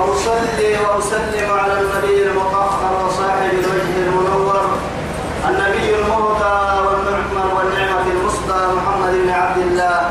ثم 0.00 0.10
أصلي 0.12 0.78
وأسلم 0.78 1.50
على 1.50 1.72
النبي 1.80 2.22
المطهر 2.22 3.06
وصاحب 3.06 3.50
الوجه 3.52 3.96
المنور 4.06 4.60
النبي 5.48 5.94
المهدى 5.94 6.60
والنعمة 6.86 7.54
والنعمة 7.56 8.06
المصدى 8.12 8.74
محمد 8.76 9.12
بن 9.24 9.30
عبد 9.30 9.58
الله 9.58 10.10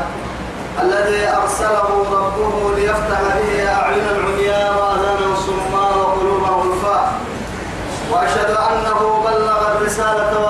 الذي 0.82 1.28
أرسله 1.28 1.88
ربه 2.12 2.76
ليفتح 2.76 3.20
به 3.20 3.68
أعين 3.72 4.04
العمياء 4.16 4.72
وأذان 4.78 5.32
الصماء 5.32 5.98
وقلوبهم 5.98 6.72
الفاء 6.72 7.12
وأشهد 8.12 8.50
أنه 8.50 9.22
بلغ 9.24 9.72
الرسالة 9.76 10.49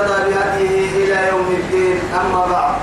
ومن 0.00 0.10
اهتدى 0.10 0.34
بهديه 0.34 1.04
إلى 1.04 1.28
يوم 1.28 1.48
الدين. 1.60 1.98
أما 2.20 2.46
بعد 2.46 2.74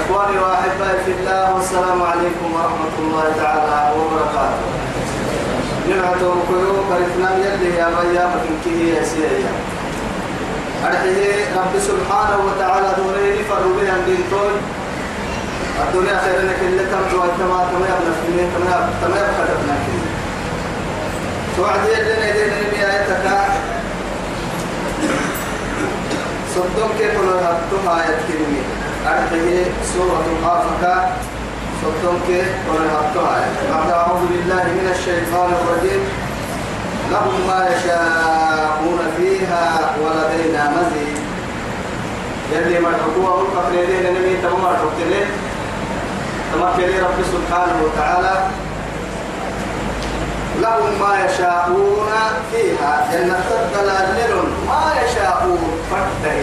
إخواني 0.00 0.38
وأحبائي 0.38 1.04
في 1.04 1.12
الله 1.20 1.54
والسلام 1.54 2.02
عليكم 2.02 2.46
ورحمة 2.54 2.94
الله 2.98 3.24
تعالى 3.42 3.92
وبركاته. 3.98 4.66
نعمة 5.88 6.22
وقيوم 6.22 6.78
برثنا 6.90 7.30
يلي 7.36 7.76
يا 7.76 7.88
بيا 7.88 8.24
مكنكه 8.32 8.78
يا 8.96 9.02
سيدي 9.02 9.44
أرحيه 10.84 11.56
رب 11.56 11.74
سبحانه 11.80 12.38
وتعالى 12.46 12.88
دوري 12.96 13.44
فروا 13.44 13.74
بها 13.80 13.96
بنتون 14.06 14.52
الدنيا 15.82 16.18
خير 16.24 16.40
لك 16.48 16.58
اللي 16.68 16.84
جوا 17.12 17.26
كما 17.38 17.58
كما 17.70 17.86
يبنى 17.88 18.12
في 18.20 18.46
كما 18.54 18.90
كما 19.00 19.16
يبقى 19.16 19.48
توعد 21.56 21.80
يدنا 21.88 22.26
صدق 26.58 26.90
كيف 26.98 27.14
آيات 27.88 28.18
كلمة 28.28 28.62
أرحيه 29.06 29.64
سورة 29.94 30.24
القافة. 30.32 30.94
صدق 31.82 32.14
كيف 32.26 32.48
آيات 33.34 33.56
بعد 33.70 33.90
أعوذ 33.90 34.22
بالله 34.30 34.64
من 34.78 34.86
الشيطان 34.94 35.50
الرجيم. 35.58 36.02
لهم 37.12 37.36
ما 37.48 37.60
يشاءون 37.72 39.00
فيها 39.16 39.64
ولدينا 40.02 40.62
مزيد. 40.76 41.18
يلي 42.52 42.80
مرحبوا 42.80 43.40
القفر 43.40 43.72
يدينا 43.74 44.10
نبي 44.10 44.36
تمام 44.42 44.60
مرحبتين 44.62 45.26
تمكن 46.52 46.90
رب 47.04 47.18
سبحانه 47.34 47.76
وتعالى 47.84 48.34
لهم 50.62 51.00
ما 51.00 51.12
يشاءون 51.24 52.10
فيها. 52.52 53.08
جنة 53.12 53.46
الدلال 53.60 54.08
ما 54.68 54.84
يشاءون. 55.04 55.70
فده 55.90 56.36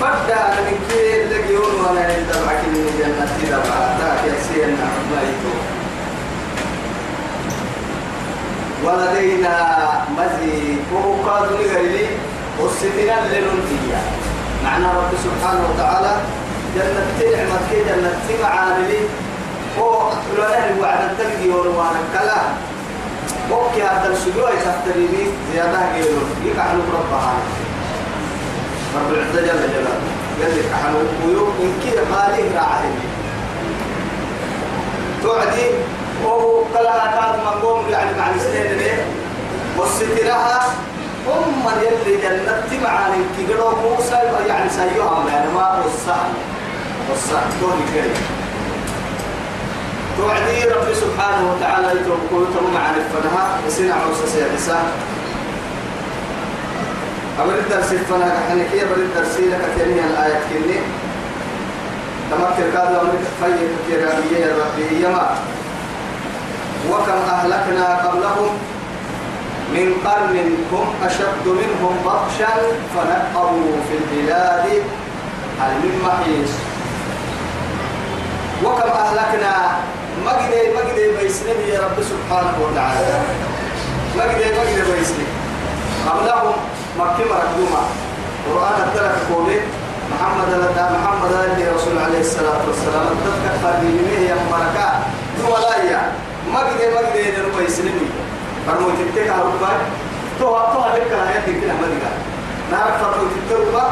فده 0.00 0.42
من 0.64 0.78
كي 0.88 1.22
اللي 1.22 1.54
يقول 1.54 1.74
وأنا 1.74 2.00
عند 2.00 2.30
معك 2.46 2.62
من 2.72 2.86
جنة 2.98 3.32
دبعة 3.50 3.98
ذاك 4.00 4.22
يسيرنا 4.34 4.88
ما 5.10 5.20
يقول 5.30 5.60
ولدينا 8.84 9.56
مزيد. 10.18 10.78
وهو 10.94 11.12
قادر 11.30 11.50
لغيري 11.52 12.08
والستنا 12.60 13.16
للنتيجة 13.32 14.00
معنى 14.64 14.84
رب 14.84 15.12
سبحانه 15.24 15.62
وتعالى 15.74 16.16
جنة 16.74 17.30
نعمة 17.36 17.58
كي 17.70 17.84
جنة 17.84 18.42
معاني 18.42 18.98
هو 19.80 20.10
لنا 20.38 20.80
وعد 20.80 20.98
التلقي 21.10 21.48
وروانا 21.48 22.00
كلا 22.12 22.40
وكي 23.50 23.82
هذا 23.82 24.08
السجوع 24.12 24.50
تحتري 24.50 25.06
بي 25.06 25.26
زيادة 25.52 25.94
قيلون 25.94 26.30
يكحلوا 26.44 26.82
ربها 26.94 27.34
رب 28.96 29.12
العزة 29.12 29.40
جل 29.40 29.46
جلاله 29.46 29.98
قال 30.42 30.58
لك 30.58 30.72
حلو 30.82 30.98
ويوم 31.26 31.72
كي 31.82 31.90
مالي 31.90 32.42
راعي 32.56 32.90
توعدي 35.22 35.66
وهو 36.24 36.64
كلا 36.74 37.06
كاد 37.06 37.38
منقوم 37.44 37.88
يعني 37.90 38.18
مع 38.18 38.30
السنين 38.30 38.78
ليه 38.78 39.04
والسترها 39.78 40.60
هم 41.26 41.70
يلي 41.82 42.16
جنة 42.22 42.82
معاني 42.82 43.24
كي 43.36 43.52
قالوا 43.52 43.70
موسى 43.70 44.14
يعني 44.48 44.70
يعني 47.94 48.37
توعدي 50.18 50.64
ربي 50.64 50.94
سبحانه 50.94 51.52
وتعالى 51.52 52.00
يتوقعوا 52.00 52.46
تمام 52.54 52.76
عن 52.76 52.94
الفنها 52.94 53.44
يسينا 53.66 53.94
عوسى 53.94 54.26
سيادسة 54.32 54.78
أبرد 57.40 57.64
درس 57.70 57.92
الفنها 57.92 58.28
كحنكية 58.28 58.82
أبرد 58.82 59.08
درسي 59.16 59.48
لك 59.48 59.62
تيني 59.78 60.00
الآية 60.06 60.40
كني. 60.50 60.80
تمكن 62.30 62.72
كادوا 62.72 63.00
أمريك 63.02 63.24
فيه 63.40 63.68
كرامية 63.88 64.46
يا 64.46 64.52
ربي. 64.58 65.04
يما 65.04 65.26
وكم 66.90 67.20
أهلكنا 67.30 67.96
قبلهم 67.96 68.50
من 69.74 69.94
قرن 70.04 70.36
هم 70.72 70.86
أشد 71.04 71.46
منهم 71.46 71.96
بطشا 72.04 72.54
فنقبوا 72.94 73.76
في 73.88 73.94
البلاد 73.98 74.82
هل 75.60 75.72
من 75.82 76.02
محيص. 76.04 76.50
وكم 78.64 78.90
أهلكنا 78.90 79.54
مجدي 80.26 80.62
مجدي 80.76 81.06
بيسلم 81.16 81.58
يا 81.68 81.80
رب 81.80 81.98
سبحانه 82.02 82.54
وتعالى. 82.64 83.20
مجدي 84.18 84.46
مجدي 84.58 84.82
بيسلم. 84.92 85.30
قبلهم 86.08 86.56
مكة 86.98 87.24
مركومة 87.32 87.82
قرآن 88.46 88.78
التلك 88.86 89.16
قولي 89.30 89.60
محمد 90.12 90.48
لدى 90.48 90.84
محمد 90.96 91.32
لدى 91.32 91.64
رسول 91.76 91.98
عليه 91.98 92.20
الصلاة 92.20 92.62
والسلام. 92.68 93.06
تذكر 93.24 93.54
فرمي 93.62 94.26
يا 94.28 94.36
مركا. 94.50 94.88
ولا 95.50 95.76
يا. 95.90 96.12
مجدي 96.54 96.86
مجدي 96.96 97.22
نرو 97.36 97.50
بيسلم 97.58 97.98
فرمو 98.66 98.88
تتك 98.90 99.28
هربا 99.28 99.72
تو 100.40 100.58
تو 100.72 100.80
هلك 100.80 101.12
هاي 101.12 101.40
تكنا 101.46 101.74
مدينة 101.80 102.12
نعرف 102.72 103.02
فرمو 103.02 103.24
تتك 103.34 103.82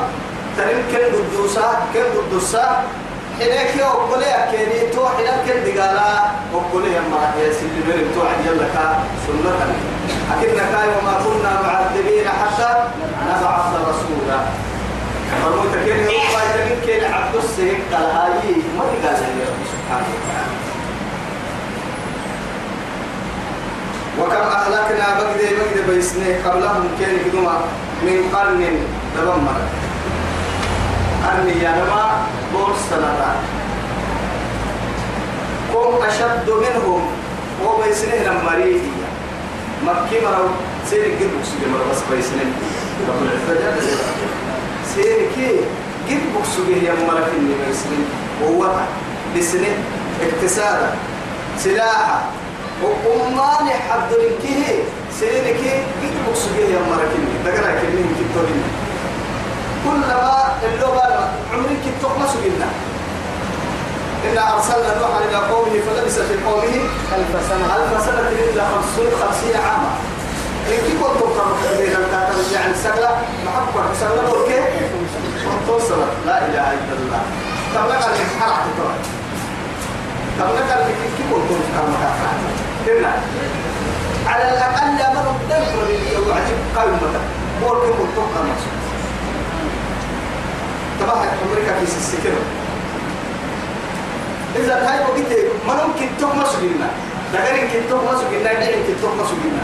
ترين 0.57 0.83
كن 0.93 1.05
قدوسا 1.17 1.67
كن 1.95 2.07
قدوسا. 2.17 2.83
حينك 3.39 3.77
يا 3.77 3.85
أقولي 3.85 4.27
أكيني 4.27 4.91
تو 4.93 5.07
حين 5.09 5.29
كن 5.47 5.59
دقالا 5.65 6.09
أقولي 6.55 6.89
يما 6.97 7.21
يا 7.41 7.53
سيدي 7.53 7.81
مريم 7.89 8.09
تو 8.15 8.21
عند 8.21 8.47
يلك 8.47 8.77
سنة. 9.27 9.61
أكيد 10.33 10.51
نكاي 10.51 10.89
وما 10.97 11.15
كنا 11.25 11.53
معذبين 11.63 12.29
حتى 12.29 12.71
نبعث 13.29 13.73
رسولا. 13.89 14.39
فرمو 15.43 15.65
تكين 15.73 16.07
هو 16.07 16.23
باي 16.33 16.49
تكين 16.55 16.81
كين 16.87 17.13
عبد 17.13 17.35
السيك 17.37 17.79
قال 17.93 18.05
هاي 18.05 18.55
ما 18.77 18.83
قال 18.83 19.05
يا 19.05 19.47
رب 19.51 19.63
سبحانه 19.73 20.09
وتعالى. 20.17 20.57
وكم 24.19 24.47
أهلكنا 24.57 25.07
بقدي 25.19 25.47
بقدي 25.57 25.83
بيسني 25.89 26.35
قبلهم 26.35 26.89
كين 26.99 27.19
كدوما 27.25 27.61
من 28.03 28.31
قرن 28.35 28.63
تبمر 29.17 29.61
قرن 31.27 31.49
ينما 31.49 32.27
بورس 32.53 32.79
سنتان 32.91 33.37
كم 35.73 36.05
أشد 36.07 36.51
منهم 36.51 37.03
وبيسنه 37.65 38.15
لما 38.15 38.55
ريدي 38.55 38.91
مكي 39.87 40.21
مرو 40.25 40.49
سيرك 40.91 41.13
قد 41.21 41.31
بكسو 41.39 41.71
مرو 41.73 41.85
بس 41.91 41.99
بيسنه 42.11 42.51
رب 43.09 43.23
العزة 43.51 43.99
سيرك 44.95 45.37
قد 46.09 46.21
بكسو 46.35 46.63
يا 46.87 46.93
ملك 46.93 47.29
اللي 47.39 47.55
بيسنه 47.67 48.05
هو 48.45 48.71
بسنه 49.37 49.75
اقتصادا 50.23 50.91
سلاحا. 51.59 52.21
وأمان 52.83 53.69
حد 53.89 54.11
لكيه 54.13 54.67
سيرك 55.21 55.61
قد 56.03 56.15
بكسو 56.29 56.51
يا 56.75 56.81
ملك 56.91 57.11
اللي 57.19 57.37
تقرأ 57.45 57.71
كلمة 57.81 58.13
كتورين 58.19 58.63
كلما 59.87 60.37
اللغة 60.63 61.31
عمرك 61.53 61.85
تقمص 62.03 62.33
جنا 62.45 62.69
إنا 64.27 64.55
أرسلنا 64.55 64.99
نوحا 64.99 65.21
إلى 65.29 65.37
قومه 65.37 65.77
فلبث 65.87 66.19
في 66.29 66.45
قومه 66.45 66.77
ألف 67.17 67.33
سنة. 67.49 67.67
ألف 67.77 68.05
سنة 68.07 68.29
إلا 68.29 68.63
خمسون 68.73 69.11
خمسين 69.21 69.57
عاما. 69.57 69.91
إن 70.69 70.79
كي 70.87 70.93
كنتم 71.03 71.29
قررت 71.37 71.79
بين 71.79 71.95
الكاتب 72.03 72.53
يعني 72.55 72.75
سنة؟ 72.75 73.11
محبة 73.47 73.95
سنة. 74.01 74.31
وركي 74.31 74.59
توصل 75.67 76.01
لا 76.27 76.39
إله 76.47 76.67
إلا 76.73 76.95
الله. 76.99 77.23
طب 77.75 77.89
لك 77.89 78.03
حرعت 78.41 78.67
طبعا 78.79 78.99
طب 80.39 80.55
لك 80.57 80.71
اللي 80.77 80.95
كي 81.17 81.23
كنتم 81.31 81.61
قررت 81.77 82.07
على 84.27 84.43
الأقل 84.43 84.97
دفر 85.51 85.87
لي 85.89 86.17
وعجب 86.17 86.59
قائمة 86.77 86.99
بول 87.63 87.79
كم 87.79 87.93
كنتم 87.99 88.86
تبعها 91.07 91.35
أمريكا 91.47 91.73
في 91.79 91.83
السكينة 91.83 92.43
إذا 94.57 94.75
هاي 94.75 95.01
وقت 95.01 95.33
ما 95.67 95.87
ممكن 95.87 96.07
تغمس 96.21 96.55
بينا 96.61 96.91
لكن 97.35 97.67
كنت 97.69 97.91
تغمس 97.91 98.21
بينا 98.31 98.53
دعين 98.53 98.83
كنت 98.87 98.99
تغمس 99.03 99.31
بينا 99.43 99.63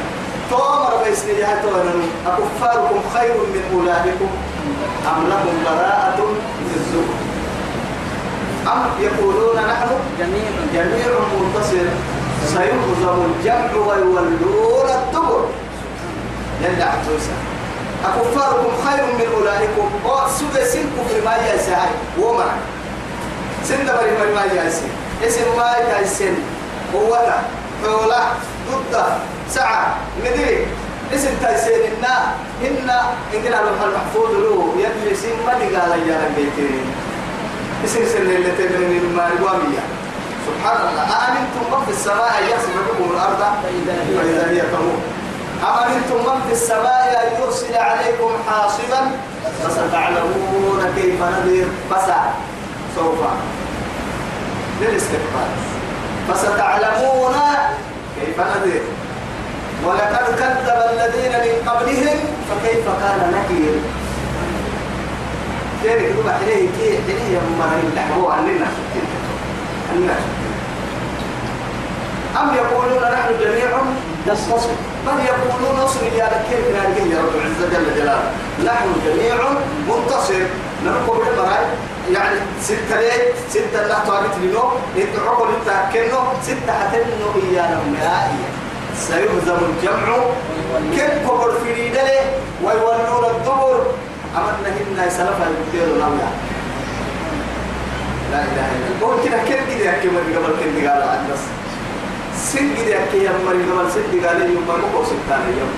تومر 0.51 1.05
بيسن 1.05 1.29
لها 1.29 1.63
تونا 1.63 1.93
أكفاركم 2.27 3.01
خير 3.15 3.35
من 3.35 3.63
أولادكم 3.75 4.31
أم 5.09 5.29
لهم 5.29 5.65
براءة 5.65 6.17
في 6.69 6.77
الزهر 6.77 7.15
أم 8.73 8.83
يقولون 9.01 9.57
نحن 9.57 9.89
جميع 10.19 10.51
جميع 10.75 11.07
منتصر 11.41 11.87
سيهزم 12.47 13.25
الجمع 13.25 13.87
ويولون 13.87 14.89
الدبر. 14.91 15.45
يلا 16.63 16.85
عبدوسا 16.85 17.52
أكفاركم 18.05 18.73
خير 18.85 19.05
من 19.07 19.27
أولئكم. 19.37 19.87
وسوى 20.05 20.65
سنكم 20.65 21.05
في 21.09 21.21
ما 21.25 21.37
يسعي 21.37 21.91
ومرك 22.19 22.61
سند 23.69 23.87
بري 23.87 24.11
بري 24.19 24.35
ما 24.35 24.45
ياسين 24.45 24.91
اسم 25.27 25.57
ما 25.57 25.77
ياسين 25.91 26.35
قوة 26.93 27.33
حولا 27.83 28.23
ضد 28.71 29.05
سعة 29.51 29.97
مدري. 30.25 30.67
اسم 31.15 31.31
تايسين 31.43 31.81
إنا 31.93 32.35
إنا. 32.67 33.01
إننا 33.35 33.57
لو 33.57 33.75
المحفوظ 33.87 34.31
له. 34.31 34.75
يدري 34.79 35.15
سين 35.17 35.37
ما 35.47 35.53
قال 35.53 36.09
يا 36.09 36.17
ربيتين 36.25 36.85
اسم 37.85 38.01
سن 38.13 38.23
اللي 38.23 38.51
من 38.79 39.01
المالوامية 39.05 39.83
سبحان 40.47 40.89
الله. 40.89 41.03
أأمنتم 41.03 41.63
من 41.73 41.85
في 41.87 41.91
السماء 41.91 42.33
يخسف 42.51 42.75
بكم 42.89 43.11
الأرض؟ 43.15 43.43
فإذا 43.63 44.51
هي 44.51 44.61
تمور 44.61 44.99
أأمنتم 45.63 46.17
من 46.27 46.41
في 46.47 46.53
السماء 46.53 47.23
أن 47.23 47.43
يرسل 47.43 47.75
عليكم 47.75 48.31
حاصبا؟ 48.49 49.11
فستعلمون 49.65 50.93
كيف 50.97 51.23
نذير. 51.23 51.67
فسع 51.91 52.21
سوف. 52.97 53.19
للاستقبال. 54.81 55.51
فستعلمون 56.29 57.35
كيف 58.21 58.41
نذير. 58.41 58.83
ولقد 59.85 60.27
كذب 60.39 60.79
الذين 60.91 61.33
من 61.33 61.69
قبلهم 61.69 62.19
فكيف 62.51 62.85
كان 62.87 63.33
نكير؟ 63.35 63.75
كيف 65.83 66.03
يكتب 66.03 66.29
عليه 66.29 66.69
كي 66.79 66.99
عليه 67.09 67.41
مرين 67.59 67.93
لحبوا 67.97 68.33
عننا 68.33 68.67
عننا 69.93 70.15
أم 72.41 72.55
يقولون 72.55 73.03
نحن 73.03 73.29
جميع 73.41 73.71
نصف 74.29 74.71
بل 75.07 75.25
يقولون 75.25 75.85
نصر 75.85 76.03
يا 76.03 76.31
نارجين 76.75 77.13
يا 77.13 77.19
رب 77.19 77.35
العزة 77.35 77.67
جل 77.73 77.95
جلاله؟ 77.97 78.31
نحن 78.65 78.89
جميع 79.07 79.35
منتصر. 79.89 80.43
نرقب 80.85 81.17
بالمراي 81.19 81.65
يعني 82.13 82.37
ستة 82.63 83.01
ليه 83.01 83.33
ستة 83.51 83.87
لا 83.87 83.99
تعرف 84.07 84.39
لنو 84.43 84.71
لتأكلنو 84.97 86.19
ستة 86.43 86.73
حتنو 86.73 87.29
إيانا 87.43 87.81
مائية 87.93 88.51
سيهزم 88.97 89.59
الجمع. 89.71 90.17
كم 90.97 91.29
كبر 91.29 91.53
في 91.65 91.73
ريدله 91.73 92.21
ويولون 92.65 93.25
الدبر. 93.31 93.87
أمرنا 94.37 94.69
هنا 94.79 95.09
سلفا 95.11 95.47
يبديروا 95.51 95.99
نويا 95.99 96.31
لا 98.33 98.39
إله 98.39 98.67
إلا 98.75 98.87
الله. 98.97 99.17
ممكن 99.17 99.31
كم 99.31 99.45
كده 99.49 99.85
يحكي 99.85 100.09
من 100.09 100.25
قبل 100.37 100.53
كم 100.61 100.89
قال 100.89 101.03
عن 101.03 101.29
بس 101.33 101.62
يحكي 102.55 103.25
يا 103.25 103.33
مري 103.47 103.63
قبل 103.71 103.93
سن 103.93 104.27
قال 104.27 104.41
يوم 104.51 104.65
ما 104.69 104.75
مكو 104.77 105.05
ستان 105.05 105.45
يوم 105.59 105.73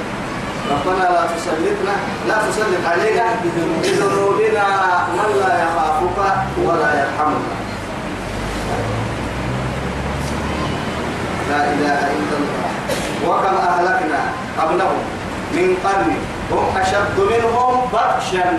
ربنا 0.71 1.05
لا 1.15 1.23
تسلطنا 1.37 1.95
لا 2.29 2.37
تسلط 2.49 2.85
علينا 2.93 3.25
بذنوبنا 3.45 4.67
من 5.15 5.29
لا 5.41 5.53
يخافك 5.65 6.19
ولا 6.65 6.91
يرحمنا. 7.01 7.55
لا 11.51 11.61
إله 11.73 12.01
إلا 12.17 12.37
الله. 12.41 12.71
وكم 13.27 13.57
أهلكنا 13.57 14.21
قبلهم 14.59 15.01
من 15.53 15.77
قرن 15.85 16.17
هم 16.53 16.77
أشد 16.81 17.17
منهم 17.19 17.73
بطشا. 17.93 18.59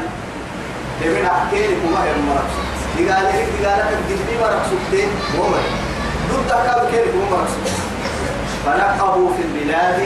من 1.01 1.25
أحكيلكم 1.25 1.91
ما 1.91 2.03
هي 2.03 2.11
المرقص 2.15 2.55
قال 2.97 3.25
لك 3.25 3.67
قال 3.67 3.79
لك 3.79 3.89
الجدي 3.99 4.35
مرقصتين 4.41 5.09
هم 5.37 5.53
ضد 6.31 6.51
أكاد 6.51 6.81
كيلكم 6.91 7.21
مرقصتين 7.31 7.74
فنقبوا 8.65 9.29
في 9.35 9.41
البلاد. 9.41 9.99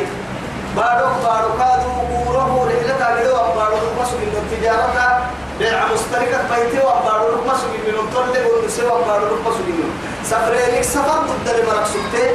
بارك 0.76 1.14
بارك 1.24 1.60
هذا 1.60 1.86
وروه 2.28 2.68
رحلة 2.68 3.34
وبارك 3.34 3.84
مسك 4.02 4.14
من 4.14 4.36
التجارة. 4.44 5.30
بيع 5.60 5.86
مشتركة 5.94 6.40
بيته 6.52 6.86
وبارك 6.88 7.48
مسك 7.48 7.72
من 7.88 7.96
الطرد 8.04 8.36
والنساء 8.48 8.86
وبارك 8.86 9.32
مسك 9.46 9.68
من 9.68 9.90
سفرينك 10.24 10.84
سفر 10.84 11.20
ضد 11.30 11.48
المرق 11.50 11.86
سكتة 11.86 12.28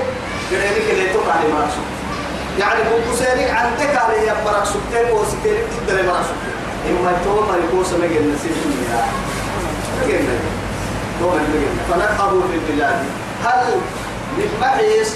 قرينك 0.51 0.91
اللي 0.91 1.13
توقع 1.13 1.35
المرق 1.47 1.69
سكتة 1.69 1.95
يعني 2.59 2.81
بوكسينك 2.91 3.51
عندك 3.51 3.97
عليه 3.97 4.33
مرق 4.45 4.65
سكتة 4.65 5.15
وسكتة 5.15 5.63
ضد 5.87 5.91
المرق 5.91 6.23
سكتة 6.23 6.53
إما 6.91 7.13
توما 7.25 7.57
يكون 7.65 7.85
منها 8.01 9.07
جنة 10.09 10.39
توما 11.21 11.43
جنة 11.53 11.75
فنقبوا 11.91 12.43
في 12.43 12.55
البلاد. 12.55 13.05
هل 13.45 13.75
من 14.37 14.49
محيص 14.61 15.11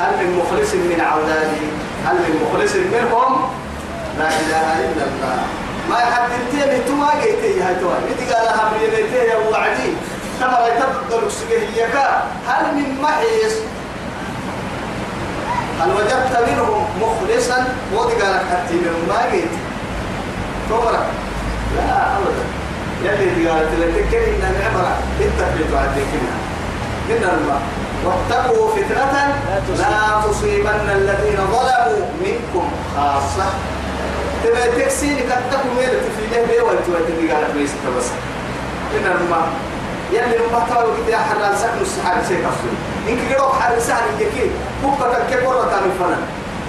هل 0.00 0.10
من 0.20 0.38
مخلص 0.38 0.74
من 0.74 1.00
عودانه 1.00 1.60
هل 2.06 2.14
من 2.16 2.32
مخلص 2.42 2.72
منهم؟ 2.74 3.50
لا 4.18 4.28
إله 4.28 4.72
إلا 4.86 5.04
الله. 5.08 5.38
ما 5.90 5.98
يحددتين 5.98 6.68
انتما 6.80 7.10
جيتي 7.22 7.62
هاي 7.62 7.74
توا 7.74 7.94
بدي 8.06 8.32
قال 8.32 8.44
لها 8.44 8.70
برينيتي 8.72 9.16
يا 9.16 9.36
وعدي 9.36 9.90
ترى 10.40 10.68
يتبدل 10.68 11.26
السجهية 11.26 11.86
هل 12.48 12.74
من 12.74 12.98
محيص 13.02 13.54
هل 15.80 15.90
وجدت 15.90 16.48
منهم 16.50 16.84
مخلصا؟ 17.02 17.64
ودي 17.94 18.14
قال 18.14 18.40
حتى 18.50 18.74
منهم 18.74 19.08
ما 19.08 19.30
جيت 19.32 19.50
تمرك 20.70 21.06
لا 21.76 22.16
أبدا. 22.16 22.44
يلي 23.04 23.48
قالت 23.48 23.70
لك 23.80 24.04
كريم 24.10 24.34
إن 24.34 24.54
العبرة 24.56 24.96
انت 25.20 25.40
بتعدي 25.58 26.00
كنا 26.00 26.34
من 27.08 27.22
الله. 27.38 27.60
واتقوا 28.04 28.70
فتنة 28.76 29.34
لا 29.78 30.28
تصيبن 30.30 30.90
الذين 30.94 31.38
ظلموا 31.52 32.06
منكم 32.24 32.68
خاصة. 32.96 33.46
تبقى 34.44 34.68
تكسيني 34.68 35.20
كتكم 35.20 35.68
ميلة 35.76 36.00
في 36.16 36.26
له 36.32 36.46
بيه 36.46 36.62
والتوى 36.62 36.96
تبقى 37.08 37.34
قالت 37.34 37.56
ليس 37.56 37.70
بس. 37.98 38.06
إن 38.96 39.06
الماء 39.20 39.48
يلي 40.12 40.36
الماء 40.46 40.66
تاوي 40.70 40.92
كده 41.06 41.18
حرال 41.18 41.58
سكن 41.58 41.80
السحاب 41.80 42.24
شيء 42.28 42.38
كفر 42.38 42.68
إنك 43.08 43.34
قلوك 43.34 43.52
حرال 43.52 43.82
سحر 43.82 44.02
يكي 44.20 44.50
بكة 44.84 45.18
كبرة 45.30 45.80
من 45.84 45.92
فنن 46.00 46.22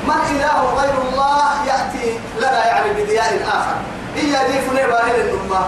من 0.08 0.36
إله 0.36 0.82
غير 0.82 0.94
الله 1.10 1.66
يأتي 1.68 2.20
لنا 2.40 2.66
يعني 2.68 2.90
بدياء 3.04 3.48
آخر. 3.48 3.76
إيا 4.18 4.48
دي 4.48 4.60
فني 4.70 4.88
باهل 4.88 5.20
النمى 5.20 5.62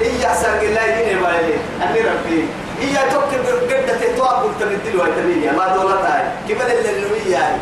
إيا 0.00 0.34
سنق 0.34 0.60
الله 0.62 0.82
يدين 0.82 1.18
باهل 1.22 1.52
أني 1.82 2.00
ربي. 2.00 2.46
إيا 2.82 3.12
توكل 3.12 3.38
قد 3.70 3.98
تتواب 4.00 4.42
دلوة 4.84 5.06
تمينيا 5.16 5.52
ما 5.52 5.76
دولتها 5.76 6.32
كبل 6.48 6.62
اللي 6.62 7.36
هاي. 7.36 7.54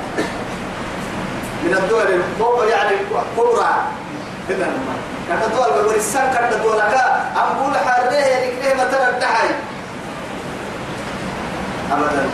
من 1.65 1.75
الدول 1.75 2.03
الكبرى 2.03 2.71
يعني 2.71 2.97
كبرى. 3.37 3.67
هنا 4.49 4.69
كانت 5.29 5.43
الدول 5.45 5.95
السن 5.97 6.33
كانت 6.35 6.53
الدول 6.53 6.79
كا. 6.79 7.33
أقول 7.37 7.77
حريه 7.77 8.17
يعني 8.17 8.47
كده 8.63 8.75
مثلا 8.75 9.11
الدحي 9.11 9.49
أبدا. 11.93 12.29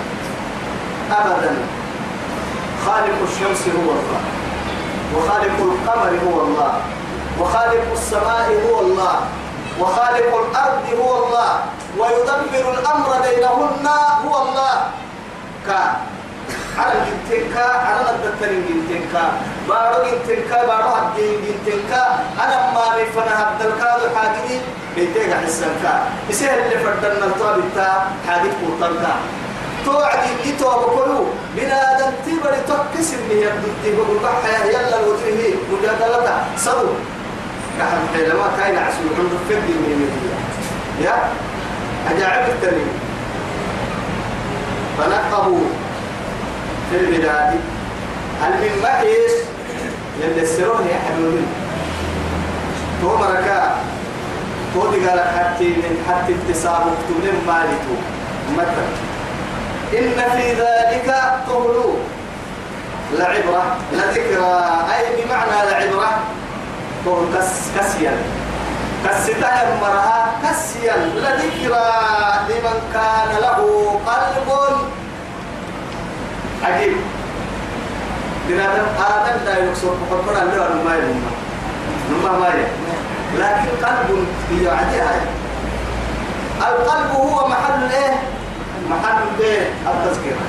أبدا. 1.11 1.57
خالق 2.87 3.19
الشمس 3.23 3.63
هو 3.69 3.91
الله. 3.91 4.21
وخالق 5.17 5.59
القمر 5.59 6.19
هو 6.27 6.41
الله. 6.41 6.81
وخالق 7.41 7.93
السماء 7.93 8.49
هو 8.71 8.81
الله. 8.81 9.21
وخالق 9.81 10.31
الأرض 10.45 10.85
هو 11.01 11.11
الله 11.27 11.51
ويدبر 11.99 12.65
الأمر 12.79 13.09
بينهن 13.25 13.87
هو 14.27 14.43
الله. 14.43 14.75
كان 15.67 15.93
على 16.79 16.95
جنتكا 17.07 17.67
على 17.87 18.01
ندتن 18.17 18.55
جنتكا 18.69 19.25
بارو 19.69 19.99
جنتكا 20.05 20.67
بارو 20.67 20.89
هدين 20.89 21.37
جنتكا 21.67 22.03
أنا 22.45 22.57
ما 22.75 22.85
بفنا 22.97 23.35
هدلكا 23.43 23.91
وحاجدي 23.97 24.57
بيتك 24.97 25.31
حسنكا. 25.45 25.95
يسهل 26.31 26.59
اللي 26.59 26.79
فردنا 26.79 27.27
الطابع 27.27 27.65
تا 27.77 27.89
حاجد 28.29 28.53
قرطنكا 28.63 29.15
توعدي 29.85 30.31
إتوا 30.47 30.73
بقولوا 30.73 31.25
بنادم 31.57 32.11
تبري 32.27 32.61
تكسر 32.69 33.17
به 33.29 33.35
يبدي 33.35 33.91
بقول 33.97 34.19
بحيا 34.25 34.65
يلا 34.71 35.01
الوجهه 35.01 35.55
مجادلة 35.73 36.45
صدو 36.59 36.89
كحد 37.79 37.99
حينما 38.15 38.47
كاين 38.59 38.77
عسول 38.77 39.07
عند 39.19 39.31
فدي 39.49 39.73
من 39.73 39.91
المدينة 39.93 40.39
يا؟ 41.01 41.17
أجاعب 42.11 42.49
التنين 42.49 42.89
فنقبوا 44.99 45.61
في 46.91 46.97
البلاد. 47.01 47.55
هل 48.43 48.53
من 48.53 48.83
محيس 48.83 49.33
يلي 50.21 50.43
السرون 50.43 50.87
يا 50.87 50.99
حبيبي 51.09 51.45
تو 53.03 53.17
مركا 53.17 53.77
تو 54.75 54.91
دي 54.91 55.09
قال 55.09 55.21
حتى 55.21 55.65
من 55.65 56.05
حتى 56.09 56.35
اكتساب 56.35 56.75
اكتب 56.75 57.17
من 57.25 57.45
مالكو 57.47 57.95
مثلا 58.53 58.89
إن 59.99 60.31
في 60.37 60.53
ذلك 60.53 61.15
طهلو 61.49 61.95
لعبرة 63.13 63.77
لذكرى. 63.93 64.85
أي 64.97 65.25
بمعنى 65.25 65.71
لعبرة؟ 65.71 66.19
طهل 67.07 67.39
كس 67.39 67.53
كسيا. 67.79 68.13
كسيتا 69.05 69.51
يمرها 69.63 70.33
كسيا. 70.43 70.97
لذكرى 70.97 71.87
لمن 72.49 72.79
كان 72.95 73.31
له 73.41 73.61
قلب. 74.07 74.49
عجيب. 76.63 76.97
بنادم 78.49 78.87
آدم 78.99 79.45
لا 79.45 79.59
يقصر 79.59 79.89
فقط. 80.11 80.37
اللي 80.43 80.61
هو 80.61 80.85
ما 80.85 80.95
يلوم 80.97 81.23
نما 82.11 82.33
ما 82.39 82.49
لكن 83.39 83.87
قلب 83.87 84.27
هي 84.51 84.69
عجيب 84.69 85.03
القلب 86.61 87.11
هو 87.11 87.49
محل 87.49 87.93
إيه؟ 87.93 88.15
محل 88.91 89.19
إيه؟ 89.41 89.71
التذكرة. 89.87 90.47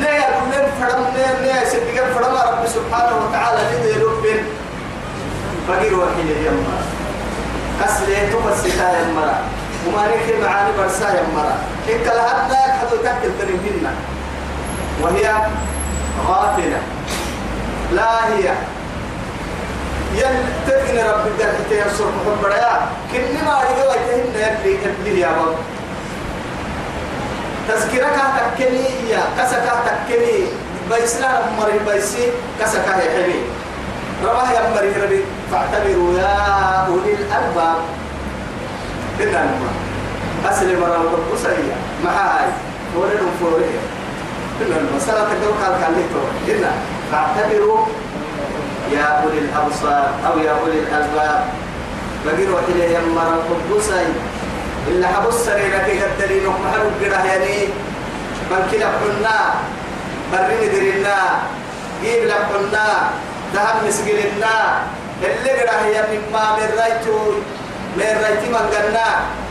ليه 0.00 0.08
يقول 0.08 0.50
لهم 0.50 0.70
فرم 0.80 1.04
ليه 1.16 1.40
ليه 1.40 1.64
سبقا 1.64 2.12
فرم 2.14 2.34
رب 2.34 2.66
سبحانه 2.66 3.16
وتعالى 3.28 3.58
ليه 3.82 3.94
يلوبين 3.94 4.44
فقير 5.68 5.94
وحيد 5.98 6.30
يما 6.46 6.78
كسلة 7.80 8.30
تفسكا 8.32 8.88
يما 9.00 9.40
وما 9.86 10.06
نكي 10.06 10.40
معاني 10.42 10.70
برسا 10.78 11.08
يما 11.08 11.58
إن 11.88 11.98
كلا 12.04 12.46
هدنا 12.46 12.56
حدو 12.80 12.96
تكتل 12.96 13.32
تنبينا 13.38 13.92
وهي 15.02 15.32
غافلة. 16.28 16.80
لا 17.92 18.26
هي. 18.28 18.52
ين 20.14 20.36
تبني 20.66 21.02
رب 21.02 21.26
الدار 21.26 21.48
حتى 21.48 21.80
ينصر 21.80 22.04
محب 22.04 22.42
بريا 22.42 22.80
كل 23.12 23.44
ما 23.46 23.60
يقول 23.62 23.96
يتهن 23.96 24.34
يبلي 24.34 24.78
يبلي 24.84 25.20
يا 25.20 25.28
رب. 25.28 25.56
تذكرك 27.68 28.16
تكني 28.56 29.10
يا 29.10 29.22
كسكا 29.38 29.74
تكني. 29.86 30.46
بيسنا 30.90 31.40
مري 31.58 31.78
بيسي 31.78 32.30
كسكا 32.60 32.90
يا 33.02 33.10
حبيبي 33.14 33.40
رباه 34.24 34.50
يا 34.52 34.70
مري 34.74 34.88
ربي 35.02 35.24
فاعتبروا 35.52 36.18
يا 36.18 36.36
أولي 36.88 37.12
الألباب. 37.12 37.78
إنا 39.20 39.44
نما 39.44 39.70
أسلم 40.50 40.84
رب 40.84 41.14
القصية 41.14 41.76
معاي. 42.04 42.48
ولدهم 42.96 43.30
فوريه 43.40 43.80
إنا 44.62 44.76
المسألة 44.76 45.20
تقول 45.20 45.54
قال 45.62 45.80
كان 45.80 45.94
إنا 46.48 46.70
فاعتبروا 47.12 47.86
يا 48.92 49.04
أولي 49.04 49.38
الأبصار 49.38 50.10
أو 50.26 50.38
يا 50.38 50.50
أولي 50.50 50.78
الألباب. 50.78 51.44
بقيروا 52.26 52.58
إليه 52.68 52.98
يمر 52.98 53.22
القدوسي 53.22 54.06
إلا 54.88 55.08
حبس 55.08 55.34
سريرك 55.34 56.02
قدرين 56.02 56.46
ومحلو 56.46 56.88
قراه 57.00 57.24
يعني. 57.24 57.68
من 58.50 58.68
كلا 58.70 58.86
حنا 58.86 59.38
برين 60.32 60.72
درنا. 60.72 61.18
جيب 62.02 62.24
لحنا. 62.24 62.86
ذهب 63.54 63.76
مسجلنا. 63.86 64.56
اللي 65.22 65.50
قراه 65.50 65.86
يعني 65.86 66.18
ما 66.32 66.56
من 66.56 66.68
رايتو 66.78 67.18
من 67.96 68.20
رأيتي 68.22 68.48
من 68.48 68.56
قلنا 68.56 69.06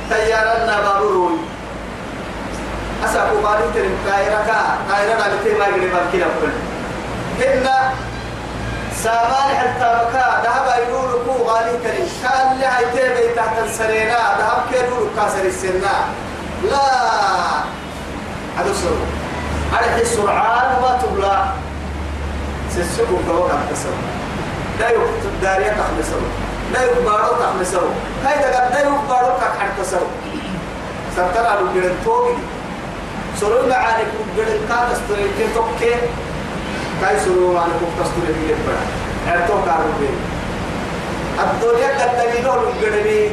تيارنا 0.10 0.80
بابروي 0.82 1.38
أسأكو 3.06 3.36
بالي 3.36 3.68
ترم 3.74 3.96
كايركا 4.08 4.60
كايرنا 4.92 5.26
لتي 5.36 5.54
ما 5.60 5.66
يقري 5.66 5.86
من 5.86 6.10
كلا 6.12 6.26
حنا 7.40 7.94
سامان 9.04 9.50
حتى 9.60 9.90
بكا 10.00 10.42
ذهب 10.44 10.68
يقول 10.90 11.12
كو 11.26 11.44
غالي 11.44 11.78
كريم 11.84 12.08
كان 12.24 12.58
لي 12.60 12.66
هاي 12.66 12.86
تيبي 12.86 13.34
تحت 13.36 13.58
السرينا 13.66 14.18
ذهب 14.40 14.64
كيدور 14.72 15.10
كاسر 15.16 15.46
السنة 15.46 15.94
لا. 16.64 16.86
هذا 18.58 18.74
سر 18.74 18.98
هذا 19.78 20.02
السرعان 20.02 20.82
ما 20.82 21.00
تبلا 21.04 21.46
سيسوق 22.76 23.08
كوكا 23.28 23.58
تسر 23.72 23.90
لا 24.80 24.90
يكتب 24.90 25.34
داريا 25.42 25.70
تخلصه 25.70 26.20
لا 26.74 26.84
يكبارو 26.84 27.36
تخلصه 27.42 27.82
هاي 28.26 28.38
دقا 28.38 28.70
لا 28.70 28.80
يكبارو 28.80 29.32
تسر 29.82 30.02
سرطان 31.16 31.46
على 31.46 31.60
الجرن 31.60 31.96
توقي 32.06 32.36
سرور 33.40 33.70
معاني 33.70 34.04
كجرن 34.04 34.60
كاتس 34.70 35.00
تريكي 35.10 35.54
توكي 35.56 35.96
كاي 37.02 37.20
سرور 37.26 37.54
معاني 37.54 37.74
كوكتس 37.80 38.12
تريكي 38.16 38.46
يبرا. 38.52 38.80
عرتو 39.28 39.66
كارو 39.66 39.92
بيه 40.00 40.16
الدنيا 41.44 41.90
قد 42.00 42.12
تجدون 42.18 42.60
الجربي 42.72 43.30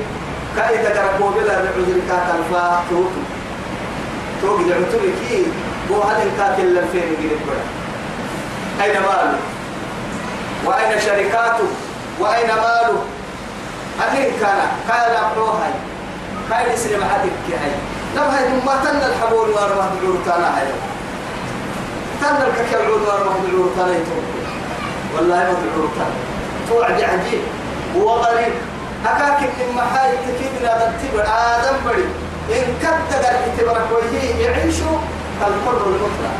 كاي 0.56 0.78
تجربوا 0.78 1.30
بلا 1.30 1.61
العذر 1.61 1.99
كاتل 2.08 2.42
فا 2.52 2.80
توتو 2.90 3.22
توقي 4.42 4.64
دعوتو 4.64 4.99
كي. 5.28 5.46
بو 5.88 6.02
هذا 6.02 6.22
الكاتل 6.22 6.66
للفين 6.66 7.02
يجيب 7.12 7.38
بلا 7.46 7.64
أين 8.84 9.02
ماله 9.02 9.38
وأين 10.66 11.00
شركاته؟ 11.00 11.69
وأين 12.21 12.47
ماله؟ 12.47 13.02
أين 14.02 14.33
كان 14.40 14.59
كاي 14.88 15.14
لابروها 15.14 15.71
كاي 16.50 16.75
يسلم 16.75 17.04
حدك 17.04 17.47
هاي. 17.62 17.73
لم 18.16 18.23
هاي 18.23 18.49
ما 18.66 18.75
تن 18.85 18.97
الحبول 18.97 19.50
وارمه 19.50 19.90
بالورتانا 20.00 20.59
هاي. 20.59 20.66
تن 22.21 22.37
الككل 22.37 22.90
وارمه 22.90 23.35
بالورتانا 23.42 23.99
والله 25.16 25.37
ما 25.37 25.57
بالورتانا 25.62 26.16
توعد 26.69 27.00
عجيب 27.02 27.42
وغريب 27.97 28.52
أكاك 29.07 29.40
من 29.40 29.75
محاي 29.76 30.11
تكيد 30.12 30.62
لا 30.62 30.78
تنتبر 30.78 31.23
آدم 31.23 31.76
بري. 31.87 32.07
إن 32.50 32.75
كدد 32.83 33.25
الاتبرك 33.25 33.87
وهي 33.92 34.40
يعيشوا 34.42 34.99
كالحر 35.40 35.87
المطلق 35.87 36.35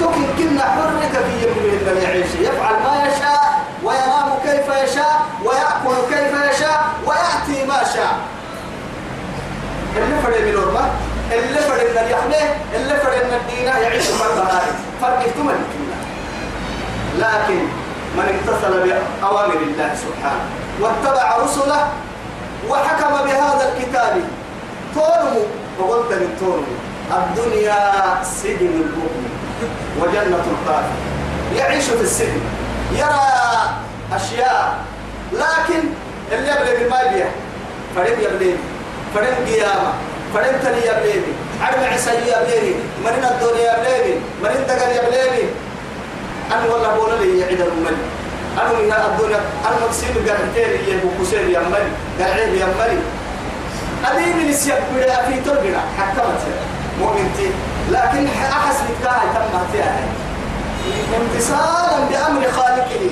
تكن 0.00 0.24
كنا 0.38 0.62
حرك 0.64 1.12
في 1.24 1.46
يمه 1.46 1.92
لم 1.92 2.02
يعيش 2.02 2.26
يفعل 2.40 2.74
ما 2.74 3.06
يشاء 3.06 3.60
وينام 3.84 4.28
كيف 4.44 4.68
يشاء 4.90 5.22
ويأكل 5.44 6.14
كيف 6.14 6.32
يشاء 6.50 6.84
ويأتي 7.06 7.66
ما 7.66 7.84
شاء. 7.94 8.16
اللي 9.96 10.22
فرد 10.22 10.42
من 10.42 10.48
الأربعة 10.48 10.90
اللي 11.32 11.58
فرد 11.60 11.80
من 11.90 11.98
اليحمة 11.98 12.54
اللي 12.74 12.96
فرد 12.96 13.24
من 13.26 13.34
الدينة 13.40 13.78
يعيش 13.78 14.04
فرد 14.06 14.38
هاي 14.38 14.66
فرد 15.00 15.12
اكتمل 15.28 15.54
لكن 17.18 17.60
من 18.16 18.24
امتثل 18.34 18.72
بأوامر 19.22 19.54
الله 19.56 19.94
سبحانه 19.94 20.44
واتبع 20.80 21.36
رسله 21.36 21.88
وحكم 22.70 23.24
بهذا 23.24 23.72
الكتاب 23.76 24.20
تورمو 24.94 25.40
وقلت 25.78 26.12
للتورمو 26.12 26.74
الدنيا 27.12 27.76
سجن 28.22 28.66
المؤمن. 28.66 29.33
وجنة 30.00 30.44
الكافر 30.52 30.94
يعيش 31.56 31.84
في 31.84 32.00
السجن 32.02 32.40
يرى 32.92 33.20
أشياء 34.12 34.74
لكن 35.32 35.80
اللي 36.32 36.48
يبلغ 36.48 36.90
ما 36.90 37.00
يبيه 37.00 37.30
فريم 37.96 38.20
يبلغ 38.20 38.56
فريم 39.14 39.34
قيامة 39.46 39.92
فريم 40.34 40.52
تلي 40.62 40.86
يبلغ 40.86 41.22
عرم 41.62 41.84
عيسى 41.84 42.10
يبلغ 42.10 42.74
مرين 43.04 43.24
الدنيا 43.24 43.72
يبلغ 43.72 44.18
مرين 44.42 44.66
دقر 44.68 44.90
يبلغ 44.90 45.34
أنا 46.52 46.72
والله 46.72 46.88
بقول 46.94 47.12
لي 47.20 47.38
يعيد 47.40 47.60
المل 47.60 47.96
أنا 48.58 48.72
من 48.72 48.92
الدنيا 48.92 49.40
أنا 49.66 49.86
مكسيب 49.86 50.28
قرحتين 50.28 50.88
يبو 50.88 51.08
كسير 51.22 51.40
يمري 51.40 51.88
قرعين 52.20 52.54
يمري 52.54 52.98
أدي 54.04 54.32
من 54.34 54.48
السياق 54.48 54.80
بدا 54.96 55.22
في 55.26 55.40
تربنا 55.40 55.80
حكمت 55.98 56.40
مؤمنتي 57.00 57.50
لكن 57.90 58.26
أحس 58.26 58.76
بكاها 58.88 59.24
تم 59.34 59.58
فيها. 59.72 59.98
امتثالا 61.16 61.98
بأمر 62.10 62.50
خالقه 62.50 63.10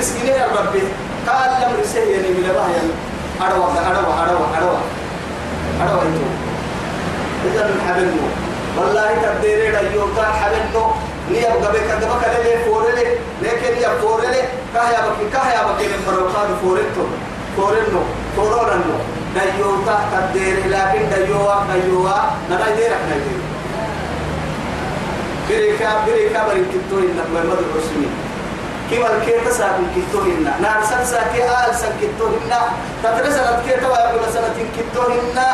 اسكني 0.00 0.30
يا 0.30 0.46
ربي. 0.58 0.82
قال 1.28 1.50
الأمر 1.58 1.78
سيئني 1.92 2.28
من 2.28 2.44
الله 2.50 2.72
أروى 3.40 3.64
أروى 3.90 4.14
أروى 4.22 4.46
أروى. 4.58 4.78
أروى 5.82 6.02
إنتو. 6.02 6.26
إذا 7.44 7.66
من 7.66 7.80
حبيبه 7.88 8.26
والله 8.78 9.08
تبديري 9.22 9.68
ريو 9.70 10.06
كان 10.16 10.32
حبنو 10.40 10.84
نيا 11.30 11.48
بقبك 11.48 11.90
قبك 11.90 12.22
للي 12.34 12.64
فورلي. 12.64 13.06
لكن 13.42 13.74
نيا 13.78 13.88
فورلي. 14.02 14.42
كهيا 14.74 15.00
بكي 15.06 15.26
كهيا 15.32 15.62
بكي 15.62 15.86
من 15.86 16.00
مروكان 16.06 16.50
فورتو 16.62 17.04
فورنو 17.56 18.02
فوروننو 18.36 18.96
ديو 19.34 19.70
تا 19.86 19.96
تبديري 20.12 20.62
لكن 20.68 21.02
ديوا 21.14 21.54
ديوا 21.72 22.18
نما 22.50 22.66
يديرك 22.70 23.02
نيدير 23.08 23.43
بريكا 25.48 25.90
بريكا 26.06 26.40
بريكتو 26.48 26.96
إنك 26.98 27.26
محمد 27.34 27.58
الرسولين 27.66 28.12
كيف 28.90 29.02
الكيتا 29.10 29.50
ساكن 29.50 29.84
كتو 29.96 30.18
هنا 30.20 30.52
نار 30.60 30.80
سن 30.90 31.04
ساكي 31.04 31.44
آل 31.44 31.74
سن 31.74 31.92
كتو 32.00 32.26
هنا 32.26 32.60
تترسلت 33.02 33.58
كيتا 33.66 33.88
ويقول 33.88 34.32
سنة 34.34 34.56
كتو 34.76 35.02
هنا 35.12 35.48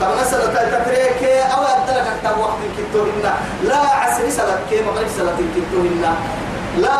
طب 0.00 0.08
مثلا 0.20 0.46
تتريك 0.46 1.22
أو 1.54 1.62
أدلك 1.62 2.06
أكتب 2.14 2.38
وقت 2.40 2.58
كتوهن 2.78 3.22
لا 3.64 3.76
عسر 3.76 4.28
سلك 4.30 4.58
كي 4.70 4.82
مغرب 4.82 5.06
سلك 5.16 5.38
كتوهن 5.56 6.04
لا 6.78 6.96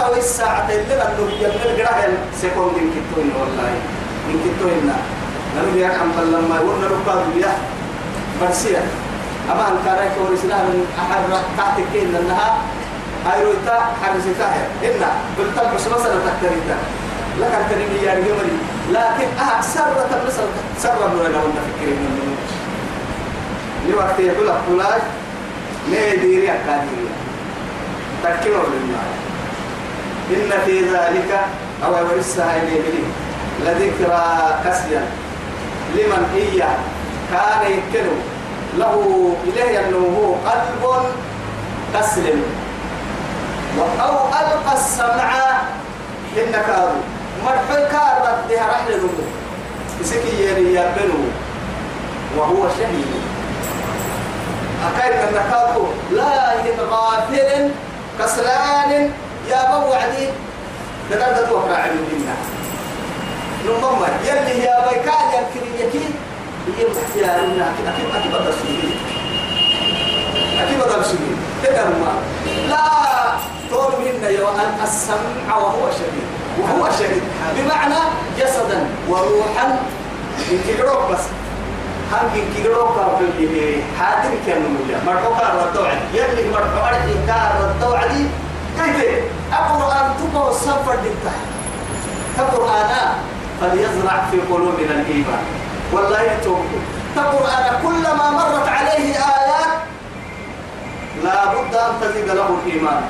توي 0.00 0.18
الساعة 0.18 0.68
اللي 0.70 0.94
لأنه 0.94 1.28
هي 1.40 1.46
من 1.46 1.60
الجراهل 1.70 2.12
سيكون 2.40 2.66
من 2.76 2.86
كتوهن 2.94 3.30
والله. 3.40 3.70
من 4.28 4.36
كتوهن 4.44 4.86
نحن. 4.88 5.74
بيك 5.74 5.94
عم 6.00 6.12
لما 6.32 6.56
يقولنا 6.56 6.86
ركاب 6.86 7.20
بيا 7.34 7.52
برسيا 8.40 8.82
أما 9.52 9.68
أن 9.68 9.76
كان 9.84 9.98
يكون 10.06 10.34
إسلام 10.34 10.66
أحد 10.98 11.22
تحت 11.58 11.76
كين 11.92 12.12
لأنها 12.12 12.58
هاي 13.26 13.44
رويتا 13.44 13.78
حرسيتها 14.02 14.66
إن 14.84 15.02
قلت 15.38 15.74
بس 15.74 15.86
مثلا 15.86 16.14
تكتريتا 16.26 16.76
لك 17.40 17.52
الكريم 17.60 18.04
يا 18.04 18.12
رجالي 18.12 18.56
لكن 18.92 19.28
أكثر 19.40 20.06
تبرس 20.10 20.40
سر 20.78 21.08
من 21.08 21.32
لو 21.32 21.46
أنت 21.46 21.58
فكرين 21.68 21.96
من 21.96 22.36
لوقت 23.88 24.20
يقول 24.20 24.46
لك 24.48 24.54
فلاج 24.68 25.02
ما 25.90 25.98
يديري 25.98 26.50
أكاديري 26.52 27.10
تكير 28.24 28.52
لله 28.52 29.04
إن 30.30 30.50
في 30.66 30.80
ذلك 30.80 31.40
أو 31.84 31.92
ورثها 31.92 32.62
إليه 32.62 33.04
لذكرى 33.64 34.58
كسيا. 34.64 35.06
لمن 35.94 36.26
هي 36.34 36.64
كان 37.32 37.72
يكنو 37.72 38.12
له 38.78 39.34
إليه 39.44 39.80
أنه 39.80 40.36
قلب 40.46 40.82
تسلم. 41.94 42.42
أو 43.78 44.14
ألقى 44.28 44.72
السمع 44.74 45.30
إنك 46.36 46.66
هذا 46.68 46.96
مرحل 47.44 47.88
كار 47.92 48.14
ردها 48.22 48.66
رحل 48.66 48.98
نمو 48.98 49.08
يسكي 50.00 50.42
يري 50.42 50.74
يبنو 50.74 51.20
وهو 52.36 52.68
شهيد. 52.78 53.10
أكاين 54.86 55.12
من 55.12 55.32
نكاكو 55.34 55.84
لا 56.12 56.54
غافل 56.90 57.70
كسلان 58.18 59.10
يا 59.50 59.60
بو 59.70 59.90
وعدي 59.90 60.28
لقد 61.10 61.48
توقع 61.48 61.76
عن 61.76 61.90
الدنيا. 61.90 62.36
نمما 63.66 64.08
يلي 64.24 64.64
يا 64.64 64.88
بيكال 64.88 65.26
يمكن 65.34 65.64
يكين 65.86 66.14
لا 72.68 72.84
طول 73.70 73.92
يوم 74.22 74.58
السمع 74.84 75.56
وهو 75.56 75.90
شديد 75.90 76.26
وهو 76.60 76.88
شهيد 76.98 77.22
بمعنى 77.56 78.00
جسدا 78.38 78.86
وروحا 79.08 79.66
من 80.50 80.60
كيروك 80.66 81.10
بس 81.12 81.24
هم 82.12 82.26
من 82.34 82.54
كيروك 82.56 82.94
في 83.38 83.82
حاتم 83.98 84.30
كان 84.46 84.62
مولى 84.62 84.96
مرحوك 85.06 85.36
الردوع 85.42 85.92
يلي 86.14 86.50
مرحوك 86.50 86.90
الإنكار 87.04 87.50
الردوع 87.60 88.06
دي 88.06 88.24
كيف 88.78 89.24
القرآن 89.52 90.10
تبقى 90.20 90.50
السفر 90.50 90.94
دكتا 90.94 91.32
القرآن 92.38 92.90
فليزرع 93.60 94.24
في 94.30 94.36
قلوبنا 94.52 94.90
الإيمان 95.00 95.44
والله 95.92 96.22
يتوب 96.22 96.64
القرآن 97.16 97.66
كلما 97.82 98.30
مرت 98.30 98.68
عليه 98.68 99.14
آيات 99.14 99.72
لا 101.24 101.44
بد 101.44 101.74
أن 101.74 101.92
تزيد 102.00 102.28
له 102.30 102.48
الإيمان. 102.64 103.02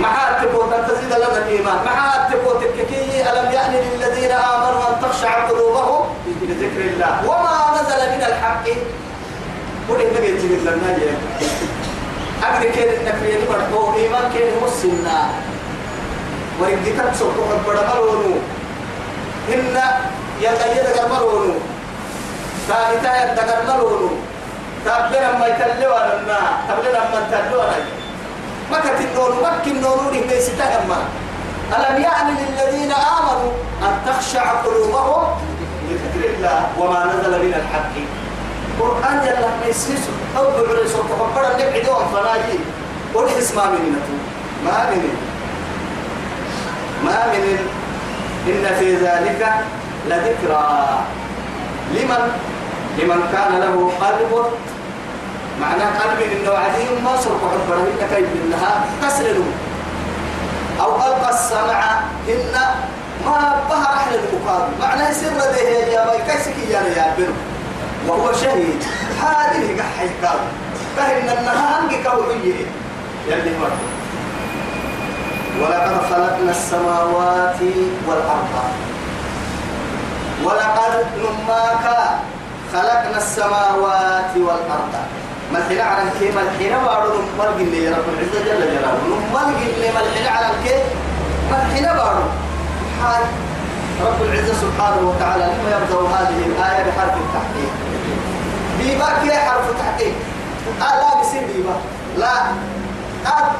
معها 0.00 0.44
تبوت 0.44 0.72
أن 0.72 0.86
تزيد 0.88 1.12
لنا 1.12 1.38
الإيمان. 1.38 1.78
معها 1.86 2.28
تبوت 2.30 2.62
الككي 2.62 3.30
ألم 3.30 3.52
يأن 3.52 3.72
للذين 3.72 4.30
آمنوا 4.30 4.82
أن 4.90 4.94
تخشع 5.02 5.48
قلوبهم؟ 5.48 6.02
لذكر 6.42 6.80
الله. 6.80 7.12
وما 7.28 7.80
نزل 7.80 8.00
من 8.14 8.22
الحق؟ 8.30 8.66
قل 9.88 10.00
إنك 10.00 10.24
يجب 10.28 10.52
لنا 10.64 10.96
أقل 12.42 12.64
كير 12.70 12.88
إنك 13.00 13.14
في 13.22 13.36
المرحو 13.36 13.96
إيمان 13.96 14.32
كير 14.32 14.52
مسلنا 14.66 15.18
ورقتك 16.60 17.14
سوق 17.18 17.34
حبر 17.34 17.76
ملونو. 17.88 18.36
إن 19.54 19.76
يتجد 20.44 20.96
ملونو 21.10 21.54
ثابتا 22.68 23.12
يدقر 23.32 23.60
ملونو 23.68 24.10
تابلنا 24.84 25.38
ما 25.38 25.46
يتلوى 25.46 25.98
لنا 25.98 26.40
تابلنا 26.68 27.00
ما 27.12 27.20
لنا 27.32 28.04
مكة 28.70 28.98
النور 29.04 29.34
مكة 29.42 29.70
النور 29.70 30.10
ليس 30.28 30.46
تهمة 30.58 30.96
ألم 31.72 32.02
يعني 32.02 32.30
للذين 32.30 32.92
آمنوا 32.92 33.52
أن 33.82 33.92
تخشع 34.06 34.52
قلوبهم 34.52 35.24
لذكر 35.90 36.28
الله 36.34 36.66
وما 36.78 37.04
نزل 37.04 37.30
من 37.30 37.54
الحق؟ 37.54 37.94
قرآن 38.80 39.26
يلا 39.26 39.48
ما 39.60 39.66
يسيس 39.66 40.00
أو 40.38 40.44
بعرس 40.44 40.94
وتفكر 40.94 41.54
أن 41.54 41.60
يبعدون 41.60 42.04
فناجي. 42.12 42.58
قل 43.14 43.28
إسمع 43.38 43.64
من 43.64 44.00
ما 44.64 44.90
من 44.90 45.16
ما 47.04 47.26
من 47.26 47.58
إن 48.46 48.76
في 48.78 48.96
ذلك 48.96 49.54
لذكرى. 50.08 50.98
لمن؟ 51.94 52.22
لمن 52.98 53.20
كان 53.32 53.60
له 53.60 53.92
قلب. 54.00 54.46
معنى 55.60 55.82
قلب 55.82 56.20
إنه 56.32 56.50
عديم 56.50 57.04
ما 57.04 57.16
صرف 57.16 57.40
حبره 57.52 57.78
إنك 57.78 58.08
كيف 58.14 58.28
إنها 58.44 58.84
تسلل 59.02 59.42
أو 60.80 60.96
ألقى 60.96 61.30
السمع 61.30 62.00
إن 62.28 62.52
ما 63.26 63.62
بها 63.70 63.96
أحلى 63.96 64.18
المقابل 64.18 64.72
معنى 64.80 65.14
سر 65.14 65.38
ده 65.38 65.60
يا 65.60 66.06
باي 66.06 66.18
كيسك 66.18 66.54
يا 66.70 66.80
يا 66.80 67.14
بنو 67.18 67.32
وهو 68.08 68.32
شهيد. 68.32 68.82
هذه 69.22 69.80
قحي 69.80 70.08
قال 70.26 70.38
فإن 70.96 71.38
النهار 71.38 71.80
أنك 71.80 72.02
كوعيه 72.02 72.66
يلي 73.28 73.58
مرة 73.58 73.80
ولقد 75.60 76.02
خلقنا 76.10 76.50
السماوات 76.50 77.60
والأرض. 78.08 78.54
ولقد 80.44 81.06
نماك 81.18 81.86
خلقنا 82.72 83.16
السماوات 83.16 84.32
والأرض. 84.36 84.94
الحين 85.54 85.80
على 85.80 86.02
الكي 86.02 86.28
الحين 86.28 86.72
بارو 86.84 87.08
نمال 87.14 87.58
جنة 87.58 87.76
يا 87.76 87.90
رب 87.90 88.08
العزة 88.14 88.44
جل 88.44 88.60
جلاله. 88.60 88.98
نمال 89.06 89.94
ما 89.94 90.00
الحين 90.00 90.26
على 90.26 90.46
الكي 90.46 90.82
الحين 91.50 91.84
بارو 91.84 92.24
حال 93.02 93.22
رب 94.06 94.22
العزة 94.22 94.54
سبحانه 94.54 95.00
وتعالى 95.08 95.44
لما 95.44 95.70
يبدأ 95.76 96.16
هذه 96.16 96.38
الآية 96.46 96.82
بحرف 96.84 97.14
التحقيق. 97.24 97.72
بيبا 98.78 99.08
كي 99.22 99.38
حرف 99.38 99.70
التحقيق. 99.70 100.14
آه 100.82 100.94
لا 101.00 101.20
بيصير 101.20 101.42
بيبا 101.54 101.76
لا. 102.18 102.32
آه 103.26 103.50